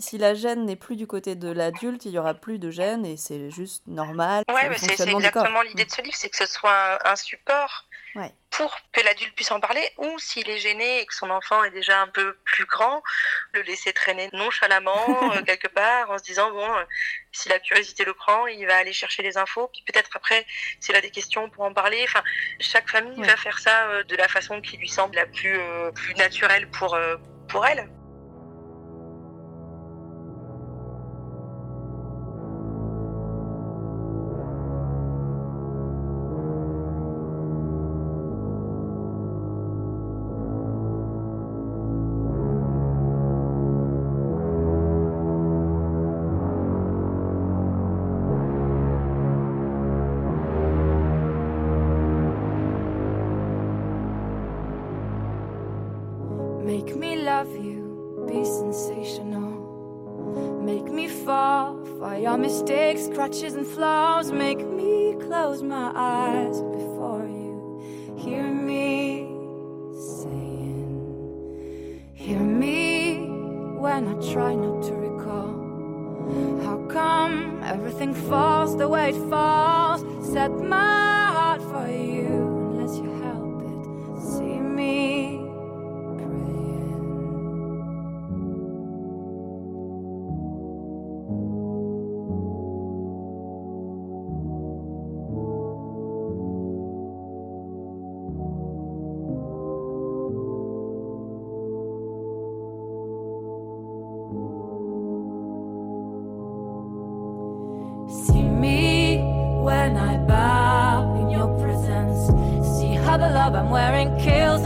[0.00, 3.04] si la gêne n'est plus du côté de l'adulte, il y aura plus de gêne
[3.06, 4.44] et c'est juste normal.
[4.48, 7.86] Oui, c'est exactement l'idée de ce livre, c'est que ce soit un, support
[8.50, 11.70] pour que l'adulte puisse en parler, ou s'il est gêné et que son enfant est
[11.70, 13.02] déjà un peu plus grand,
[13.52, 16.84] le laisser traîner nonchalamment euh, quelque part en se disant bon, euh,
[17.30, 20.44] si la curiosité le prend, il va aller chercher les infos, puis peut-être après,
[20.80, 22.02] s'il a des questions pour en parler.
[22.02, 22.22] Enfin,
[22.58, 25.60] chaque famille va faire ça euh, de la façon qui lui semble la plus,
[25.94, 26.98] plus naturelle pour,
[27.48, 27.88] pour elle.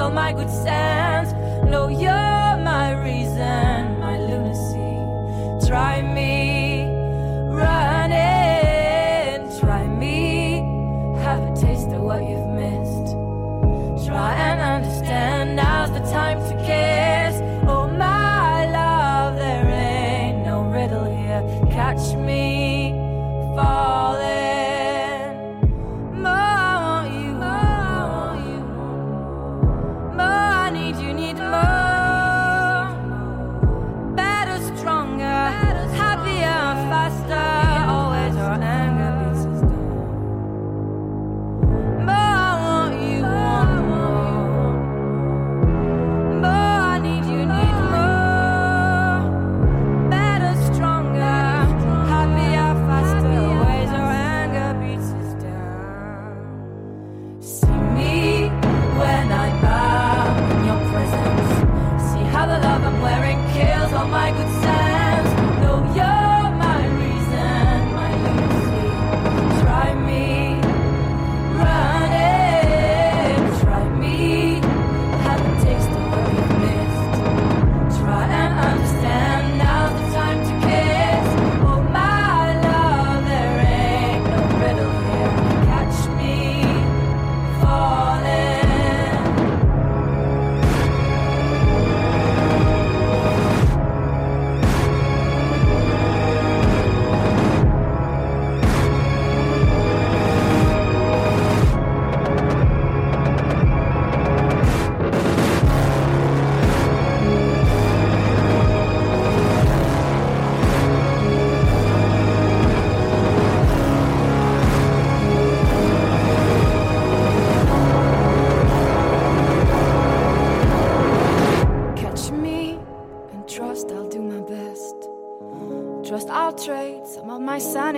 [0.05, 1.33] all my good sense.
[1.71, 2.24] No, you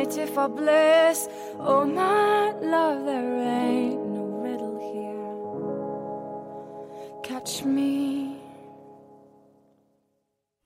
[0.06, 1.28] my sanity for bliss.
[1.60, 5.22] Oh, my love, there ain't no riddle here.
[7.22, 8.36] Catch me.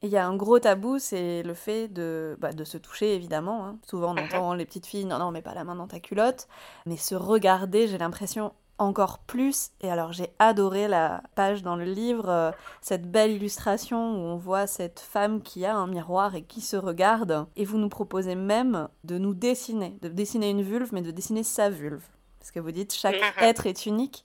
[0.02, 3.66] Il y a un gros tabou, c'est le fait de, bah, de se toucher, évidemment.
[3.66, 3.78] hein.
[3.88, 6.48] Souvent, on entend les petites filles, non, non, mets pas la main dans ta culotte.
[6.86, 9.70] Mais se regarder, j'ai l'impression encore plus.
[9.80, 14.36] Et alors, j'ai adoré la page dans le livre, euh, cette belle illustration où on
[14.36, 17.46] voit cette femme qui a un miroir et qui se regarde.
[17.56, 21.42] Et vous nous proposez même de nous dessiner, de dessiner une vulve, mais de dessiner
[21.42, 22.04] sa vulve.
[22.38, 24.24] Parce que vous dites, chaque être est unique.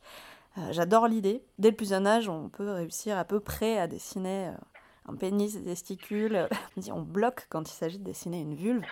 [0.58, 1.44] Euh, J'adore l'idée.
[1.60, 4.54] Dès le plus jeune âge, on peut réussir à peu près à dessiner euh,
[5.08, 6.48] un pénis, des testicules.
[6.91, 8.84] On bloque quand il s'agit de dessiner une vulve.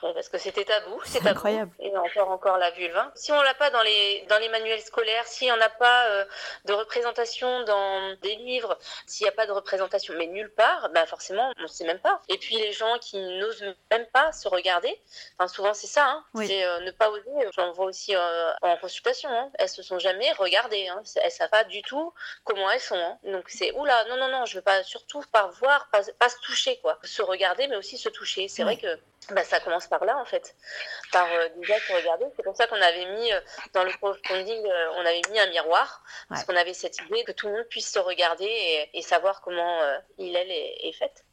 [0.00, 1.70] Parce que c'était tabou, c'est incroyable.
[1.78, 2.96] Et encore encore la vulve.
[2.96, 3.10] hein.
[3.14, 6.24] Si on l'a pas dans les dans les manuels scolaires, si on n'a pas euh,
[6.64, 11.06] de représentation dans des livres, s'il n'y a pas de représentation, mais nulle part, bah
[11.06, 12.20] forcément on ne sait même pas.
[12.28, 15.00] Et puis les gens qui n'osent même pas se regarder,
[15.38, 16.46] enfin souvent c'est ça, hein, Oui.
[16.46, 17.30] c'est euh, ne pas oser.
[17.54, 19.50] J'en vois aussi euh, en consultation, hein.
[19.58, 21.02] elles se sont jamais regardées, hein.
[21.22, 22.12] elles savent pas du tout
[22.44, 22.96] comment elles sont.
[22.96, 23.18] hein.
[23.24, 26.38] Donc c'est oula, non non non, je veux pas surtout pas voir, pas, pas se
[26.40, 28.48] toucher quoi, se regarder mais aussi se toucher.
[28.48, 28.98] C'est vrai que
[29.30, 30.56] bah, ça commence par là en fait,
[31.12, 32.24] par euh, déjà se regarder.
[32.36, 33.40] C'est pour ça qu'on avait mis euh,
[33.74, 37.32] dans le crowdfunding, euh, on avait mis un miroir parce qu'on avait cette idée que
[37.32, 40.92] tout le monde puisse se regarder et, et savoir comment euh, il elle est, est
[40.92, 41.24] faite.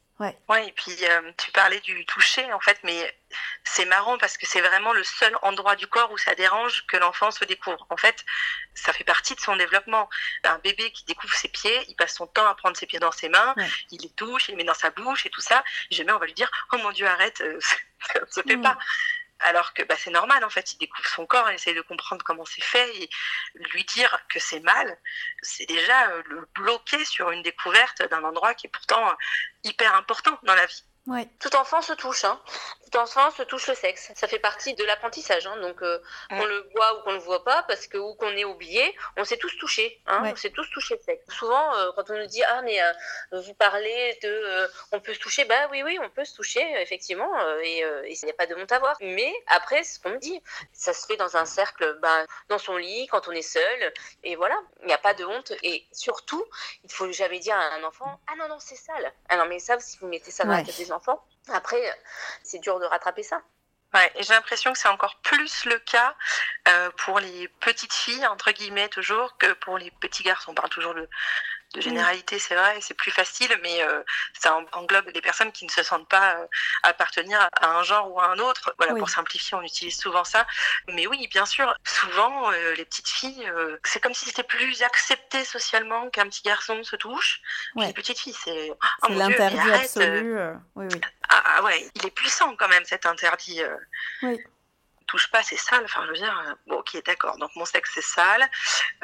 [0.48, 3.16] Ouais, et puis euh, tu parlais du toucher en fait, mais
[3.62, 6.96] c'est marrant parce que c'est vraiment le seul endroit du corps où ça dérange que
[6.96, 7.86] l'enfant se découvre.
[7.90, 8.24] En fait,
[8.74, 10.08] ça fait partie de son développement.
[10.42, 13.12] Un bébé qui découvre ses pieds, il passe son temps à prendre ses pieds dans
[13.12, 13.68] ses mains, Ouais.
[13.92, 15.62] il les touche, il les met dans sa bouche et tout ça.
[15.90, 17.58] Jamais on va lui dire oh mon dieu arrête, euh,
[18.00, 18.62] ça ne se fait Mm.
[18.62, 18.78] pas.
[19.40, 22.24] Alors que bah, c'est normal en fait, il découvre son corps, il essaye de comprendre
[22.24, 23.10] comment c'est fait et
[23.72, 24.98] lui dire que c'est mal,
[25.42, 29.14] c'est déjà euh, le bloquer sur une découverte d'un endroit qui est pourtant euh,
[29.64, 30.84] hyper important dans la vie.
[31.06, 31.26] Ouais.
[31.40, 32.38] Tout enfant se touche, hein.
[32.90, 34.10] Tout enfant se touche le sexe.
[34.14, 35.56] Ça fait partie de l'apprentissage, hein.
[35.60, 35.98] Donc euh,
[36.30, 39.24] qu'on le voit ou qu'on le voit pas, parce que ou qu'on est oublié, on
[39.24, 40.22] s'est tous touchés, hein.
[40.22, 40.32] Ouais.
[40.32, 41.24] On s'est tous touché le sexe.
[41.34, 42.92] Souvent, euh, quand on nous dit ah mais euh,
[43.32, 46.64] vous parlez de euh, on peut se toucher, bah oui oui on peut se toucher
[46.80, 47.30] effectivement
[47.62, 48.96] et et il n'y a pas de honte à voir.
[49.00, 50.40] Mais après ce qu'on me dit,
[50.72, 53.92] ça se fait dans un cercle, bah, dans son lit quand on est seul
[54.24, 56.44] et voilà, il n'y a pas de honte et surtout
[56.84, 59.12] il faut jamais dire à un enfant ah non non c'est sale.
[59.28, 60.58] Ah non mais ça si vous mettez ça dans Ouais.
[60.58, 61.80] la tête des enfants, après
[62.42, 63.42] c'est dur de rattraper ça.
[63.94, 66.14] Ouais, j'ai l'impression que c'est encore plus le cas
[66.68, 70.50] euh, pour les petites filles, entre guillemets, toujours, que pour les petits garçons.
[70.50, 71.08] On parle toujours de,
[71.74, 74.02] de généralité, c'est vrai, c'est plus facile, mais euh,
[74.38, 76.46] ça en- englobe les personnes qui ne se sentent pas euh,
[76.82, 78.74] appartenir à un genre ou à un autre.
[78.78, 78.98] Voilà, Oui.
[79.00, 80.46] pour simplifier, on utilise souvent ça.
[80.88, 83.50] Mais oui, bien sûr, souvent, euh, les petites filles,
[83.84, 87.40] c'est comme si c'était plus accepté socialement qu'un petit garçon se touche.
[87.74, 87.86] Ouais.
[87.88, 88.72] Les petites filles, c'est...
[89.02, 90.38] Oh l'interdit absolu.
[90.74, 91.00] Oui, oui.
[91.28, 93.60] ah, ah ouais, il est puissant quand même cet interdit.
[94.22, 94.38] Oui.
[95.08, 95.82] Touche pas, c'est sale.
[95.84, 97.36] Enfin, je veux dire, euh, bon, ok, d'accord.
[97.38, 98.48] Donc mon sexe c'est sale.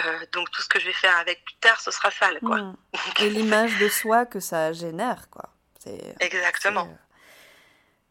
[0.05, 2.59] Euh, donc tout ce que je vais faire avec plus tard, ce sera sale, quoi.
[2.95, 3.23] Mm.
[3.25, 5.51] Et l'image de soi que ça génère, quoi.
[5.83, 6.87] C'est Exactement.
[6.87, 6.95] euh,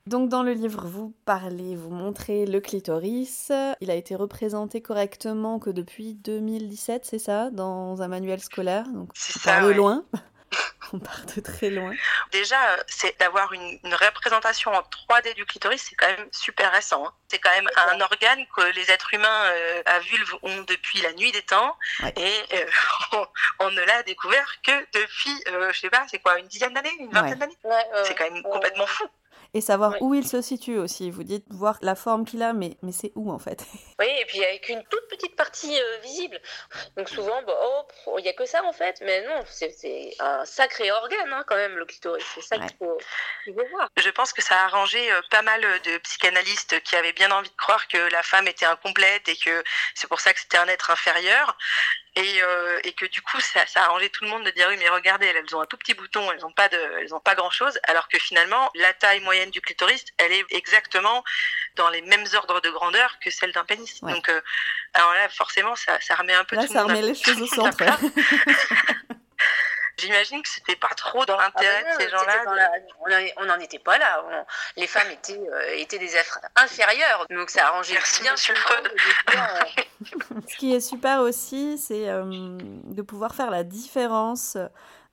[0.07, 3.51] Donc dans le livre, vous parlez, vous montrez le clitoris.
[3.79, 8.87] Il a été représenté correctement que depuis 2017, c'est ça, dans un manuel scolaire?
[8.89, 9.61] Donc ça.
[9.61, 9.73] de ouais.
[9.75, 10.03] loin.
[10.93, 11.93] On part de très loin.
[12.31, 16.71] Déjà, euh, c'est d'avoir une, une représentation en 3D du clitoris, c'est quand même super
[16.71, 17.05] récent.
[17.05, 17.13] hein.
[17.27, 21.11] C'est quand même un organe que les êtres humains euh, à vulve ont depuis la
[21.13, 22.13] nuit des temps, Ouais.
[22.15, 22.65] et euh,
[23.13, 23.25] on,
[23.65, 26.93] on ne l'a découvert que depuis, euh, je sais pas, c'est quoi, une dizaine d'années,
[26.99, 27.35] une vingtaine Ouais.
[27.39, 27.57] d'années?
[27.63, 28.51] Ouais, C'est quand même ouais.
[28.51, 29.05] complètement fou.
[29.55, 29.97] Et savoir Ouais.
[30.01, 31.11] où il se situe aussi.
[31.11, 33.63] Vous dites voir la forme qu'il a, mais, mais c'est où en fait?
[33.99, 36.39] Oui, et puis avec une toute petite partie euh, visible.
[36.97, 37.53] Donc souvent, bah,
[38.07, 41.43] oh, il n'y a que ça en fait, mais non, c'est un sacré organe hein,
[41.47, 42.25] quand même, le clitoris.
[42.35, 42.97] C'est ça qu'il faut,
[43.71, 43.89] voir.
[43.97, 47.49] Je pense que ça a arrangé euh, pas mal de psychanalystes qui avaient bien envie
[47.49, 49.63] de croire que la femme était incomplète et que
[49.95, 51.57] c'est pour ça que c'était un être inférieur.
[52.15, 54.87] Et, euh, que du coup, ça, a arrangé tout le monde de dire oui, mais
[54.89, 57.33] regardez, elles, elles ont un tout petit bouton, elles n'ont pas de, elles ont pas
[57.33, 61.23] grand chose, alors que finalement, la taille moyenne du clitoris, elle est exactement
[61.75, 63.82] dans les mêmes ordres de grandeur que celle d'un pénis.
[64.01, 64.13] Ouais.
[64.13, 64.41] Donc, euh,
[64.93, 67.41] alors là, forcément, ça, ça remet un peu Là, tout ça remet à- les choses
[67.41, 67.77] au centre.
[69.97, 72.45] J'imagine que c'était pas trop dans l'intérêt Ah bah non, de ces gens-là.
[72.45, 74.23] de- on en- On n'en était pas là.
[74.27, 74.45] On-
[74.81, 77.27] Les femmes étaient, euh, étaient des êtres inférieurs.
[77.29, 78.83] Donc ça arrangeait Merci, bien monsieur Freud.
[78.83, 79.81] dire, euh,
[80.49, 84.57] Ce qui est super aussi, c'est euh, de pouvoir faire la différence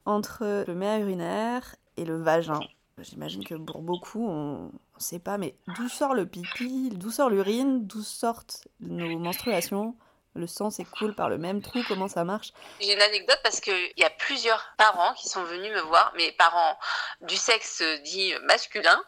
[0.07, 2.61] entre le méa urinaire et le vagin.
[2.99, 7.31] J'imagine que pour beaucoup, on ne sait pas, mais d'où sort le pipi, d'où sort
[7.31, 9.97] l'urine, d'où sortent nos menstruations?
[10.35, 12.53] Le sang s'écoule par le même trou, comment ça marche?
[12.81, 16.31] J'ai une anecdote parce qu'il y a plusieurs parents qui sont venus me voir, mes
[16.33, 16.79] parents
[17.23, 19.03] du sexe dit masculin,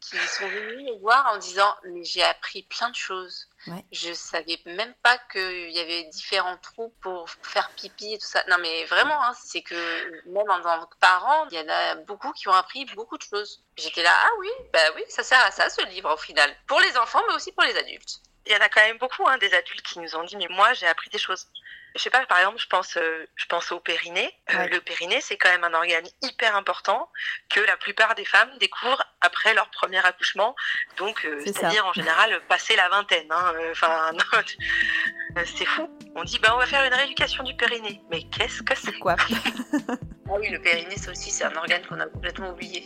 [0.00, 3.48] qui sont venus me voir en disant mais j'ai appris plein de choses.
[3.66, 3.84] Ouais.
[3.92, 8.42] Je savais même pas qu'il y avait différents trous pour faire pipi et tout ça.
[8.48, 11.94] Non mais vraiment, hein, c'est que même en tant que parent, il y en a
[11.96, 13.62] beaucoup qui ont appris beaucoup de choses.
[13.76, 16.54] J'étais là, ah oui, bah oui, ça sert à ça ce livre au final.
[16.66, 18.20] Pour les enfants mais aussi pour les adultes.
[18.46, 20.48] Il y en a quand même beaucoup, hein, des adultes qui nous ont dit, mais
[20.50, 21.46] moi, j'ai appris des choses.
[21.94, 24.32] Je sais pas, par exemple, je pense, euh, je pense au périnée.
[24.54, 24.68] Euh, Ouais.
[24.68, 27.10] Le périnée, c'est quand même un organe hyper important
[27.50, 30.54] que la plupart des femmes découvrent après leur premier accouchement.
[30.96, 33.30] Donc, euh, C'est c'est-à-dire en général passer la vingtaine.
[33.30, 33.52] hein.
[33.72, 34.10] Enfin,
[35.58, 35.88] c'est fou.
[36.14, 38.00] On dit, bah, on va faire une rééducation du périnée.
[38.10, 38.98] Mais qu'est-ce que c'est?
[38.98, 39.16] Quoi
[40.28, 42.84] Ah oui, le périnée, ça aussi, c'est un organe qu'on a complètement oublié.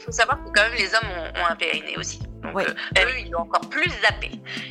[0.00, 2.20] Il faut savoir que quand même les hommes ont, ont un périnée aussi.
[2.42, 2.62] Donc Oui.
[2.66, 4.30] euh, eux, ils l'ont encore plus zappé.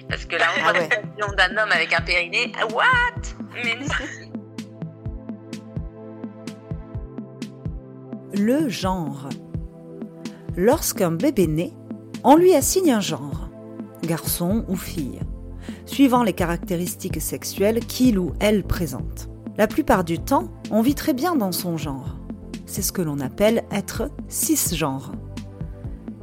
[0.10, 0.80] Parce que la Ah ouais.
[0.80, 3.22] représentation d'un homme avec un périnée, what?
[3.64, 3.88] Mais non.
[8.34, 9.30] Le genre.
[10.58, 11.74] Lorsqu'un bébé naît,
[12.24, 13.50] on lui assigne un genre,
[14.04, 15.20] garçon ou fille,
[15.86, 19.30] suivant les caractéristiques sexuelles qu'il ou elle présente.
[19.58, 22.18] La plupart du temps, on vit très bien dans son genre.
[22.70, 25.12] C'est ce que l'on appelle être cisgenre.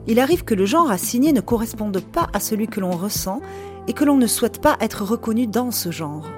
[0.06, 3.40] Il arrive que le genre assigné ne corresponde pas à celui que l'on ressent
[3.88, 6.28] et que l'on ne souhaite pas être reconnu dans ce genre.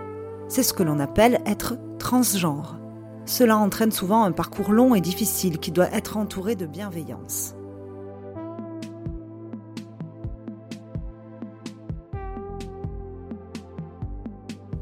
[0.48, 2.80] C'est ce que l'on appelle être transgenre.
[3.26, 7.54] Cela entraîne souvent un parcours long et difficile qui doit être entouré de bienveillance.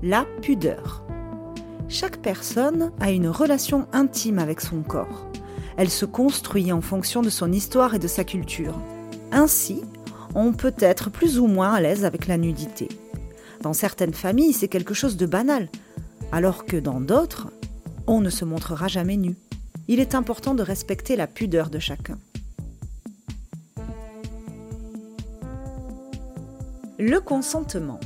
[0.05, 1.06] La pudeur.
[1.89, 5.31] Chaque personne a une relation intime avec son corps.
[5.77, 8.75] Elle se construit en fonction de son histoire et de sa culture.
[9.31, 9.83] Ainsi,
[10.35, 12.89] on peut être plus ou moins à l'aise avec la nudité.
[13.63, 15.69] Dans certaines familles, c'est quelque chose de banal,
[16.33, 17.49] alors que dans d'autres,
[18.09, 19.37] on ne se montrera jamais nu.
[19.87, 22.19] Il est important de respecter la pudeur de chacun.
[26.99, 28.01] Le consentement.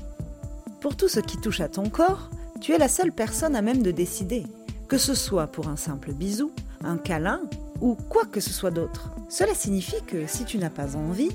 [0.81, 3.83] Pour tout ce qui touche à ton corps, tu es la seule personne à même
[3.83, 4.45] de décider,
[4.89, 6.53] que ce soit pour un simple bisou,
[6.85, 7.41] un câlin
[7.81, 9.11] ou quoi que ce soit d'autre.
[9.29, 11.31] Cela signifie que si tu n'as pas envie,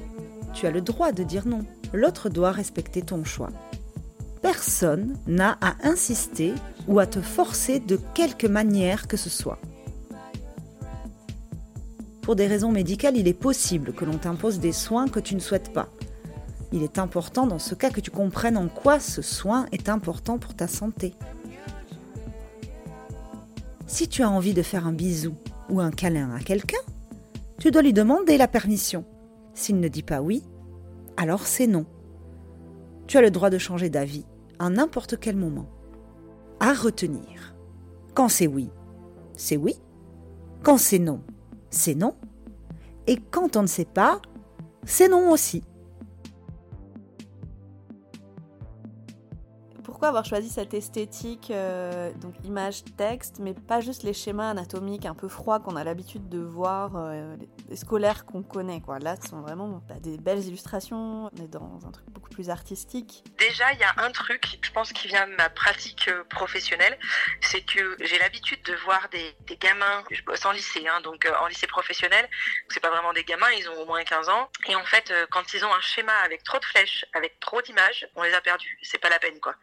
[0.54, 1.62] tu as le droit de dire non.
[1.94, 3.50] L'autre doit respecter ton choix.
[4.42, 6.54] Personne n'a à insister
[6.88, 9.60] ou à te forcer de quelque manière que ce soit.
[12.22, 15.40] Pour des raisons médicales, il est possible que l'on t'impose des soins que tu ne
[15.40, 15.90] souhaites pas.
[16.72, 20.38] Il est important dans ce cas que tu comprennes en quoi ce soin est important
[20.38, 21.14] pour ta santé.
[23.88, 25.36] Si tu as envie de faire un bisou
[25.70, 26.78] ou un câlin à quelqu'un,
[27.60, 29.06] tu dois lui demander la permission.
[29.54, 30.44] S'il ne dit pas oui,
[31.18, 31.86] alors c'est non.
[33.08, 34.26] Tu as le droit de changer d'avis
[34.60, 35.70] à n'importe quel moment.
[36.60, 37.56] À retenir.
[38.14, 38.70] Quand c'est oui,
[39.36, 39.76] c'est oui.
[40.64, 41.22] Quand c'est non,
[41.70, 42.16] c'est non.
[43.08, 44.22] Et quand on ne sait pas,
[44.86, 45.64] c'est non aussi.
[49.96, 55.16] Pourquoi avoir choisi cette esthétique, euh, donc image-texte, mais pas juste les schémas anatomiques un
[55.16, 57.38] peu froids qu'on a l'habitude de voir, euh,
[57.70, 59.00] les, scolaires qu'on connaît quoi.
[59.00, 63.24] Là, ce sont vraiment des belles illustrations, on est dans un truc beaucoup plus artistique.
[63.38, 67.00] Déjà, il y a un truc, je pense, qui vient de ma pratique euh, professionnelle,
[67.40, 71.48] c'est que j'ai l'habitude de voir des, gamins, je bosse en lycée, hein, donc en
[71.48, 72.28] lycée professionnel,
[72.68, 75.54] c'est pas vraiment des gamins, ils ont au moins 15 ans, et en fait, quand
[75.54, 78.78] ils ont un schéma avec trop de flèches, avec trop d'images, on les a perdus,
[78.82, 79.56] c'est pas la peine, quoi.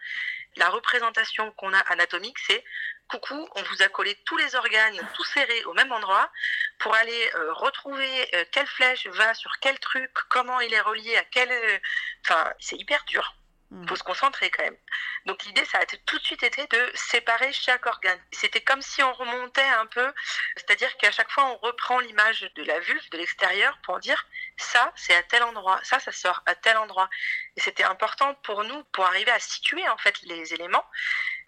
[0.57, 2.65] La représentation qu'on a anatomique, c'est
[3.09, 6.31] coucou, on vous a collé tous les organes tout serrés au même endroit
[6.79, 11.17] pour aller euh, retrouver euh, quelle flèche va sur quel truc, comment il est relié
[11.17, 11.51] à quel...
[11.51, 11.79] euh,
[12.25, 13.35] Enfin, c'est hyper dur.
[13.73, 13.87] Mm.
[13.89, 14.77] faut se concentrer quand même.
[15.25, 18.21] Donc l'idée, ça a tout de suite été de séparer chaque organe.
[18.31, 20.13] C'était comme si on remontait un peu,
[20.57, 24.27] c'est-à-dire qu'à chaque fois, on reprend l'image de la vulve de l'extérieur pour dire
[24.63, 27.09] ça, c'est à tel endroit, ça, ça sort à tel endroit.
[27.57, 30.85] Et c'était important pour nous pour arriver à situer en fait les éléments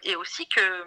[0.03, 0.85] et aussi que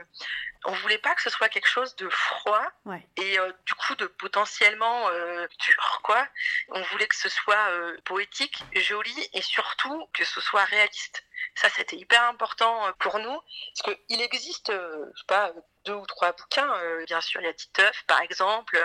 [0.64, 3.06] on voulait pas que ce soit quelque chose de froid Ouais.
[3.16, 6.26] et euh, du coup de potentiellement euh, dur quoi.
[6.70, 11.24] On voulait que ce soit euh, poétique, joli et surtout que ce soit réaliste.
[11.54, 13.40] Ça, c'était hyper important pour nous,
[13.76, 15.52] parce qu'il existe, je sais pas,
[15.84, 16.72] deux ou trois bouquins.
[17.06, 18.76] bien sûr, il y a Titeuf, par exemple,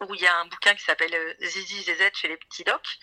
[0.00, 2.98] où il y a un bouquin qui s'appelle euh, Zizi Zezet chez les petits docs.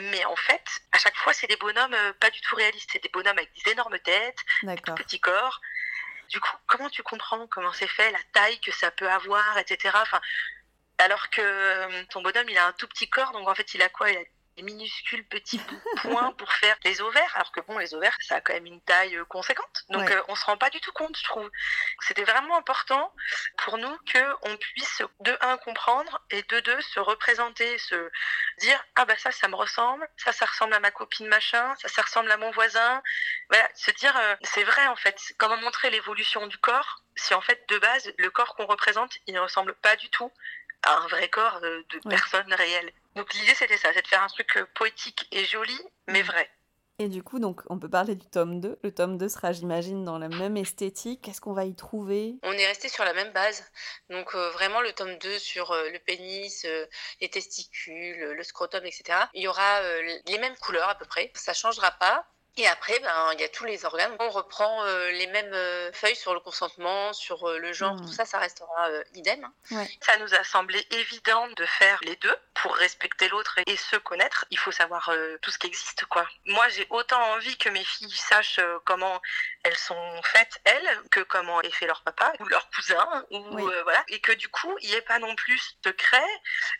[0.00, 2.90] Mais en fait, à chaque fois, c'est des bonhommes euh, pas du tout réalistes.
[2.92, 4.94] C'est des bonhommes avec des énormes têtes, D'accord.
[4.94, 5.60] petits corps.
[6.28, 9.90] Du coup, comment tu comprends comment c'est fait, la taille que ça peut avoir, etc.
[10.00, 10.20] Enfin,
[10.98, 13.82] alors que euh, ton bonhomme, il a un tout petit corps, donc en fait, il
[13.82, 14.10] a quoi?
[14.10, 14.22] Il a,
[14.62, 15.60] minuscules petits
[16.02, 18.80] points pour faire les ovaires, alors que bon, les ovaires, ça a quand même une
[18.82, 19.84] taille euh, conséquente.
[19.90, 20.16] Donc Ouais.
[20.16, 21.50] euh, on se rend pas du tout compte, je trouve.
[22.00, 23.14] C'était vraiment important
[23.58, 28.10] pour nous que on puisse de un comprendre et de deux se représenter, se
[28.58, 31.88] dire ah bah ça ça me ressemble, ça ça ressemble à ma copine machin, ça
[31.88, 33.02] ça ressemble à mon voisin.
[33.48, 35.18] Voilà, se dire euh, c'est vrai en fait.
[35.38, 39.34] Comment montrer l'évolution du corps si en fait de base le corps qu'on représente il
[39.34, 40.32] ne ressemble pas du tout
[40.86, 42.10] un vrai corps de Ouais.
[42.10, 42.92] personne réelle.
[43.16, 45.78] Donc l'idée c'était ça, c'est de faire un truc euh, poétique et joli
[46.08, 46.48] mais vrai.
[47.02, 48.78] Et du coup, donc, on peut parler du tome 2.
[48.82, 51.22] Le tome 2 sera, j'imagine, dans la même esthétique.
[51.22, 52.34] Qu'est-ce qu'on va y trouver?
[52.42, 53.64] On est resté sur la même base.
[54.10, 56.84] Donc euh, vraiment le tome 2 sur euh, le pénis, euh,
[57.22, 59.18] les testicules, le scrotum, etc.
[59.32, 61.32] Il y aura euh, les mêmes couleurs à peu près.
[61.36, 62.26] Ça changera pas.
[62.60, 64.14] Et après, ben, il y a tous les organes.
[64.20, 68.12] On reprend euh, les mêmes euh, feuilles sur le consentement, sur euh, le genre, tout
[68.12, 69.48] ça, ça restera euh, idem.
[70.02, 74.44] Ça nous a semblé évident de faire les deux pour respecter l'autre et se connaître.
[74.50, 76.26] Il faut savoir euh, tout ce qui existe, quoi.
[76.44, 79.22] Moi, j'ai autant envie que mes filles sachent euh, comment
[79.62, 83.62] elles sont faites elles, que comment est fait leur papa ou leur cousin, ou Oui.
[83.72, 86.28] euh, voilà, et que du coup, il n'y ait pas non plus de secret,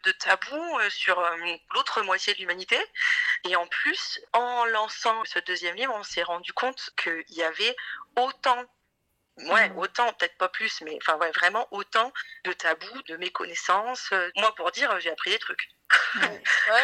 [0.04, 1.36] de tabou euh, sur euh,
[1.74, 2.78] l'autre moitié de l'humanité.
[3.44, 7.76] Et en plus, en lançant ce deuxième livre, on s'est rendu compte qu'il y avait
[8.16, 8.64] autant
[9.38, 9.78] Ouais, Mhm.
[9.78, 12.12] autant, peut-être pas plus, mais enfin ouais, vraiment autant
[12.44, 14.12] de tabous, de méconnaissances.
[14.12, 15.70] Euh, Moi, pour dire, j'ai appris des trucs.
[16.68, 16.82] Ouais, ouais,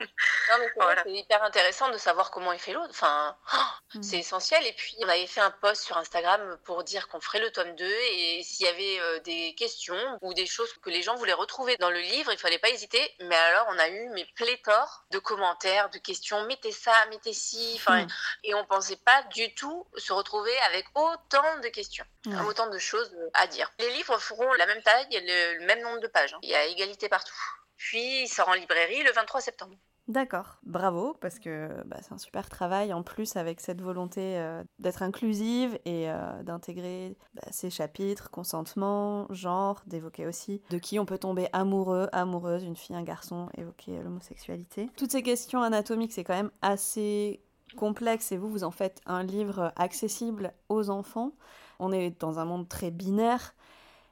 [0.00, 0.06] ouais.
[0.50, 1.02] Non, mais c'est Voilà.
[1.06, 2.90] hyper intéressant de savoir comment il fait l'autre.
[2.90, 3.56] Enfin, oh,
[3.94, 4.02] Mhm.
[4.02, 4.64] c'est essentiel.
[4.66, 7.74] Et puis, on avait fait un post sur Instagram pour dire qu'on ferait le tome
[7.76, 11.32] 2 et s'il y avait euh, des questions ou des choses que les gens voulaient
[11.34, 13.14] retrouver dans le livre, il fallait pas hésiter.
[13.20, 16.44] Mais alors, on a eu mais pléthore de commentaires, de questions.
[16.46, 17.74] Mettez ça, mettez ci.
[17.76, 18.08] Enfin, Mhm.
[18.44, 22.04] et on pensait pas du tout se retrouver avec autant de questions,
[22.46, 23.70] autant de choses à dire.
[23.78, 26.32] Les livres feront la même taille, et le, le même nombre de pages.
[26.34, 26.38] hein.
[26.42, 27.34] Il y a égalité partout.
[27.78, 29.76] Puis, il sort en librairie le 23 septembre.
[30.08, 34.64] D'accord, bravo, parce que bah, c'est un super travail en plus avec cette volonté euh,
[34.78, 41.04] d'être inclusive et euh, d'intégrer bah, ces chapitres, consentement, genre, d'évoquer aussi de qui on
[41.04, 44.88] peut tomber amoureux, amoureuse, une fille, un garçon, évoquer euh, l'homosexualité.
[44.96, 47.42] Toutes ces questions anatomiques, c'est quand même assez
[47.76, 51.32] complexe et vous, vous en faites un livre accessible aux enfants.
[51.80, 53.54] On est dans un monde très binaire.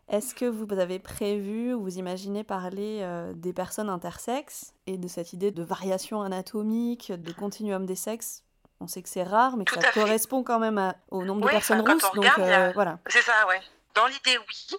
[0.09, 5.09] Est-ce que vous avez prévu ou vous imaginez parler euh, des personnes intersexes et de
[5.09, 8.43] cette idée de variation anatomique, de continuum des sexes?
[8.79, 10.01] On sait que c'est rare, mais que Tout ça fait.
[10.01, 12.05] correspond quand même à- au nombre de personnes rousses.
[12.05, 12.99] on Donc regarde, a- euh, voilà.
[13.09, 13.61] C'est ça, ouais.
[13.95, 14.77] Dans l'idée, oui.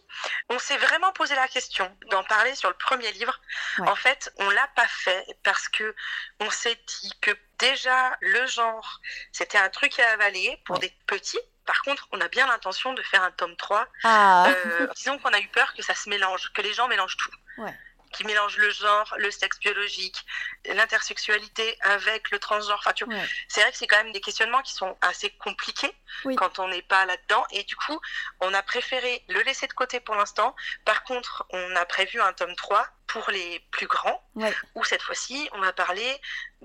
[0.51, 3.33] On s'est vraiment posé la question d'en parler sur le premier livre.
[3.79, 3.89] Ouais.
[3.89, 5.95] En fait, on l'a pas fait parce que
[6.39, 9.01] on s'est dit que déjà le genre,
[9.31, 10.81] c'était un truc à avaler pour Ouais.
[10.81, 11.39] des petits.
[11.67, 13.87] Par contre, on a bien l'intention de faire un tome 3.
[14.03, 17.17] Ah Euh, disons qu'on a eu peur que ça se mélange, que les gens mélangent
[17.17, 17.31] tout.
[17.59, 17.73] Ouais.
[18.13, 20.25] Qui mélangent le genre, le sexe biologique,
[20.65, 22.79] l'intersexualité avec le transgenre.
[22.79, 23.27] Enfin, Ouais.
[23.49, 25.93] c'est vrai que c'est quand même des questionnements qui sont assez compliqués
[26.23, 26.35] Oui.
[26.37, 27.45] quand on n'est pas là-dedans.
[27.51, 27.99] Et du coup,
[28.39, 30.55] on a préféré le laisser de côté pour l'instant.
[30.85, 34.53] Par contre, on a prévu un tome 3 pour les plus grands, Ouais.
[34.75, 36.21] où cette fois-ci, on va parler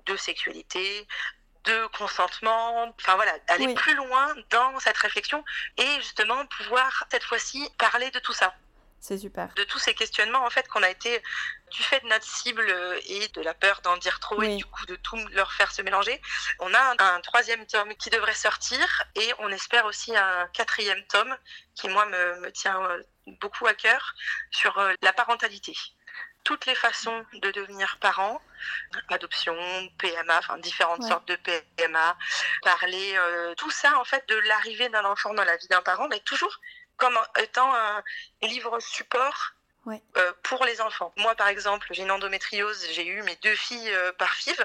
[0.06, 1.06] de sexualité,
[1.64, 3.74] de consentement, enfin voilà, aller Oui.
[3.74, 5.44] plus loin dans cette réflexion
[5.76, 8.54] et justement pouvoir cette fois-ci parler de tout ça,
[9.00, 9.48] C'est super.
[9.54, 11.22] de tous ces questionnements en fait qu'on a été
[11.70, 12.66] du fait de notre cible
[13.06, 14.52] et de la peur d'en dire trop Oui.
[14.52, 16.20] et du coup de tout leur faire se mélanger.
[16.58, 21.02] On a un, un troisième tome qui devrait sortir et on espère aussi un quatrième
[21.06, 21.36] tome
[21.74, 23.02] qui moi me, me tient euh,
[23.40, 24.14] beaucoup à cœur
[24.50, 25.74] sur euh, la parentalité.
[26.44, 28.42] Toutes les façons de devenir parent,
[29.08, 29.54] adoption,
[29.98, 31.08] PMA, enfin différentes Ouais.
[31.08, 32.16] sortes de PMA,
[32.62, 36.08] parler euh, tout ça en fait de l'arrivée d'un enfant dans la vie d'un parent,
[36.08, 36.58] mais toujours
[36.96, 38.02] comme étant un
[38.42, 39.52] livre support
[39.84, 40.00] Ouais.
[40.16, 41.12] euh, pour les enfants.
[41.16, 44.56] Moi, par exemple, j'ai une endométriose, j'ai eu mes deux filles euh, par FIV.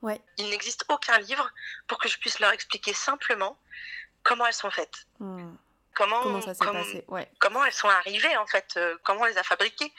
[0.00, 0.18] Ouais.
[0.38, 1.50] Il n'existe aucun livre
[1.86, 3.58] pour que je puisse leur expliquer simplement
[4.22, 5.06] comment elles sont faites.
[5.20, 5.54] Hmm.
[5.94, 7.30] Comment, Comment ça s'est comme- passé Ouais.
[7.38, 9.92] comment elles sont arrivées en fait, euh, comment on les a fabriquées,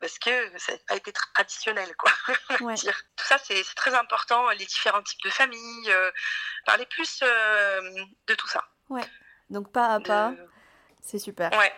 [0.00, 2.12] parce que ça a été traditionnel quoi.
[2.60, 2.74] Ouais.
[2.74, 2.96] dire.
[3.16, 6.10] Tout ça c'est très important, les différents types de familles, euh,
[6.66, 7.80] parler plus euh,
[8.28, 8.64] de tout ça.
[9.50, 10.32] Donc pas à De- pas,
[11.02, 11.50] c'est super.
[11.58, 11.72] Ouais,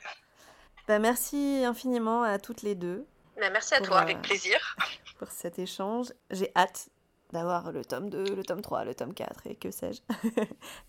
[0.88, 3.06] Bah, merci infiniment à toutes les deux
[3.38, 3.96] Mais merci à Pour, toi.
[3.98, 4.76] euh, avec plaisir.
[5.18, 6.12] pour cet échange.
[6.30, 6.88] J'ai hâte
[7.32, 10.00] d'avoir le tome 2, le tome 3, le tome 4 et que sais-je.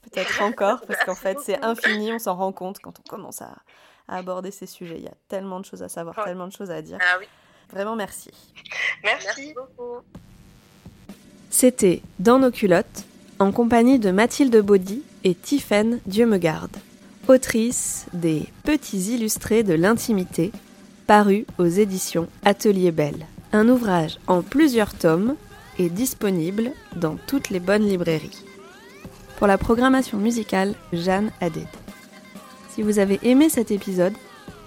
[0.02, 3.56] Peut-être encore, parce qu'en fait c'est infini, on s'en rend compte quand on commence à,
[4.08, 4.98] à aborder ces sujets.
[4.98, 6.26] Il y a tellement de choses à savoir, Ouais.
[6.26, 6.98] tellement de choses à dire.
[7.02, 7.26] Ah oui,
[7.72, 8.30] Vraiment merci.
[9.04, 9.26] merci.
[9.26, 10.02] Merci beaucoup.
[11.50, 13.06] C'était Dans nos culottes,
[13.40, 16.76] en compagnie de Mathilde Baudy et Tiffaine Dieu me garde,
[17.28, 20.52] autrice des Petits illustrés de l'intimité,
[21.08, 23.26] paru aux éditions Atelier Belle.
[23.54, 25.36] Un ouvrage en plusieurs tomes
[25.80, 28.44] est disponible dans toutes les bonnes librairies.
[29.38, 31.68] Pour la programmation musicale, Jeanne Hadid.
[32.70, 34.14] Si vous avez aimé cet épisode,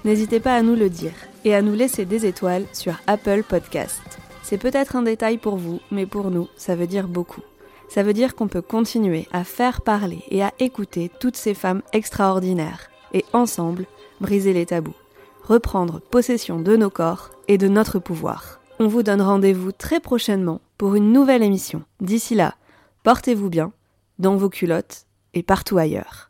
[0.04, 4.02] n'hésitez pas à nous le dire et à nous laisser des étoiles sur Apple Podcast.
[4.42, 7.42] C'est peut-être un détail pour vous, mais pour nous, ça veut dire beaucoup.
[7.88, 11.82] Ça veut dire qu'on peut continuer à faire parler et à écouter toutes ces femmes
[11.92, 13.86] extraordinaires et ensemble
[14.20, 14.94] briser les tabous,
[15.42, 18.60] reprendre possession de nos corps et de notre pouvoir.
[18.78, 21.82] On vous donne rendez-vous très prochainement pour une nouvelle émission.
[22.02, 22.56] D'ici là,
[23.04, 23.72] portez-vous bien,
[24.18, 26.25] dans vos culottes et partout ailleurs.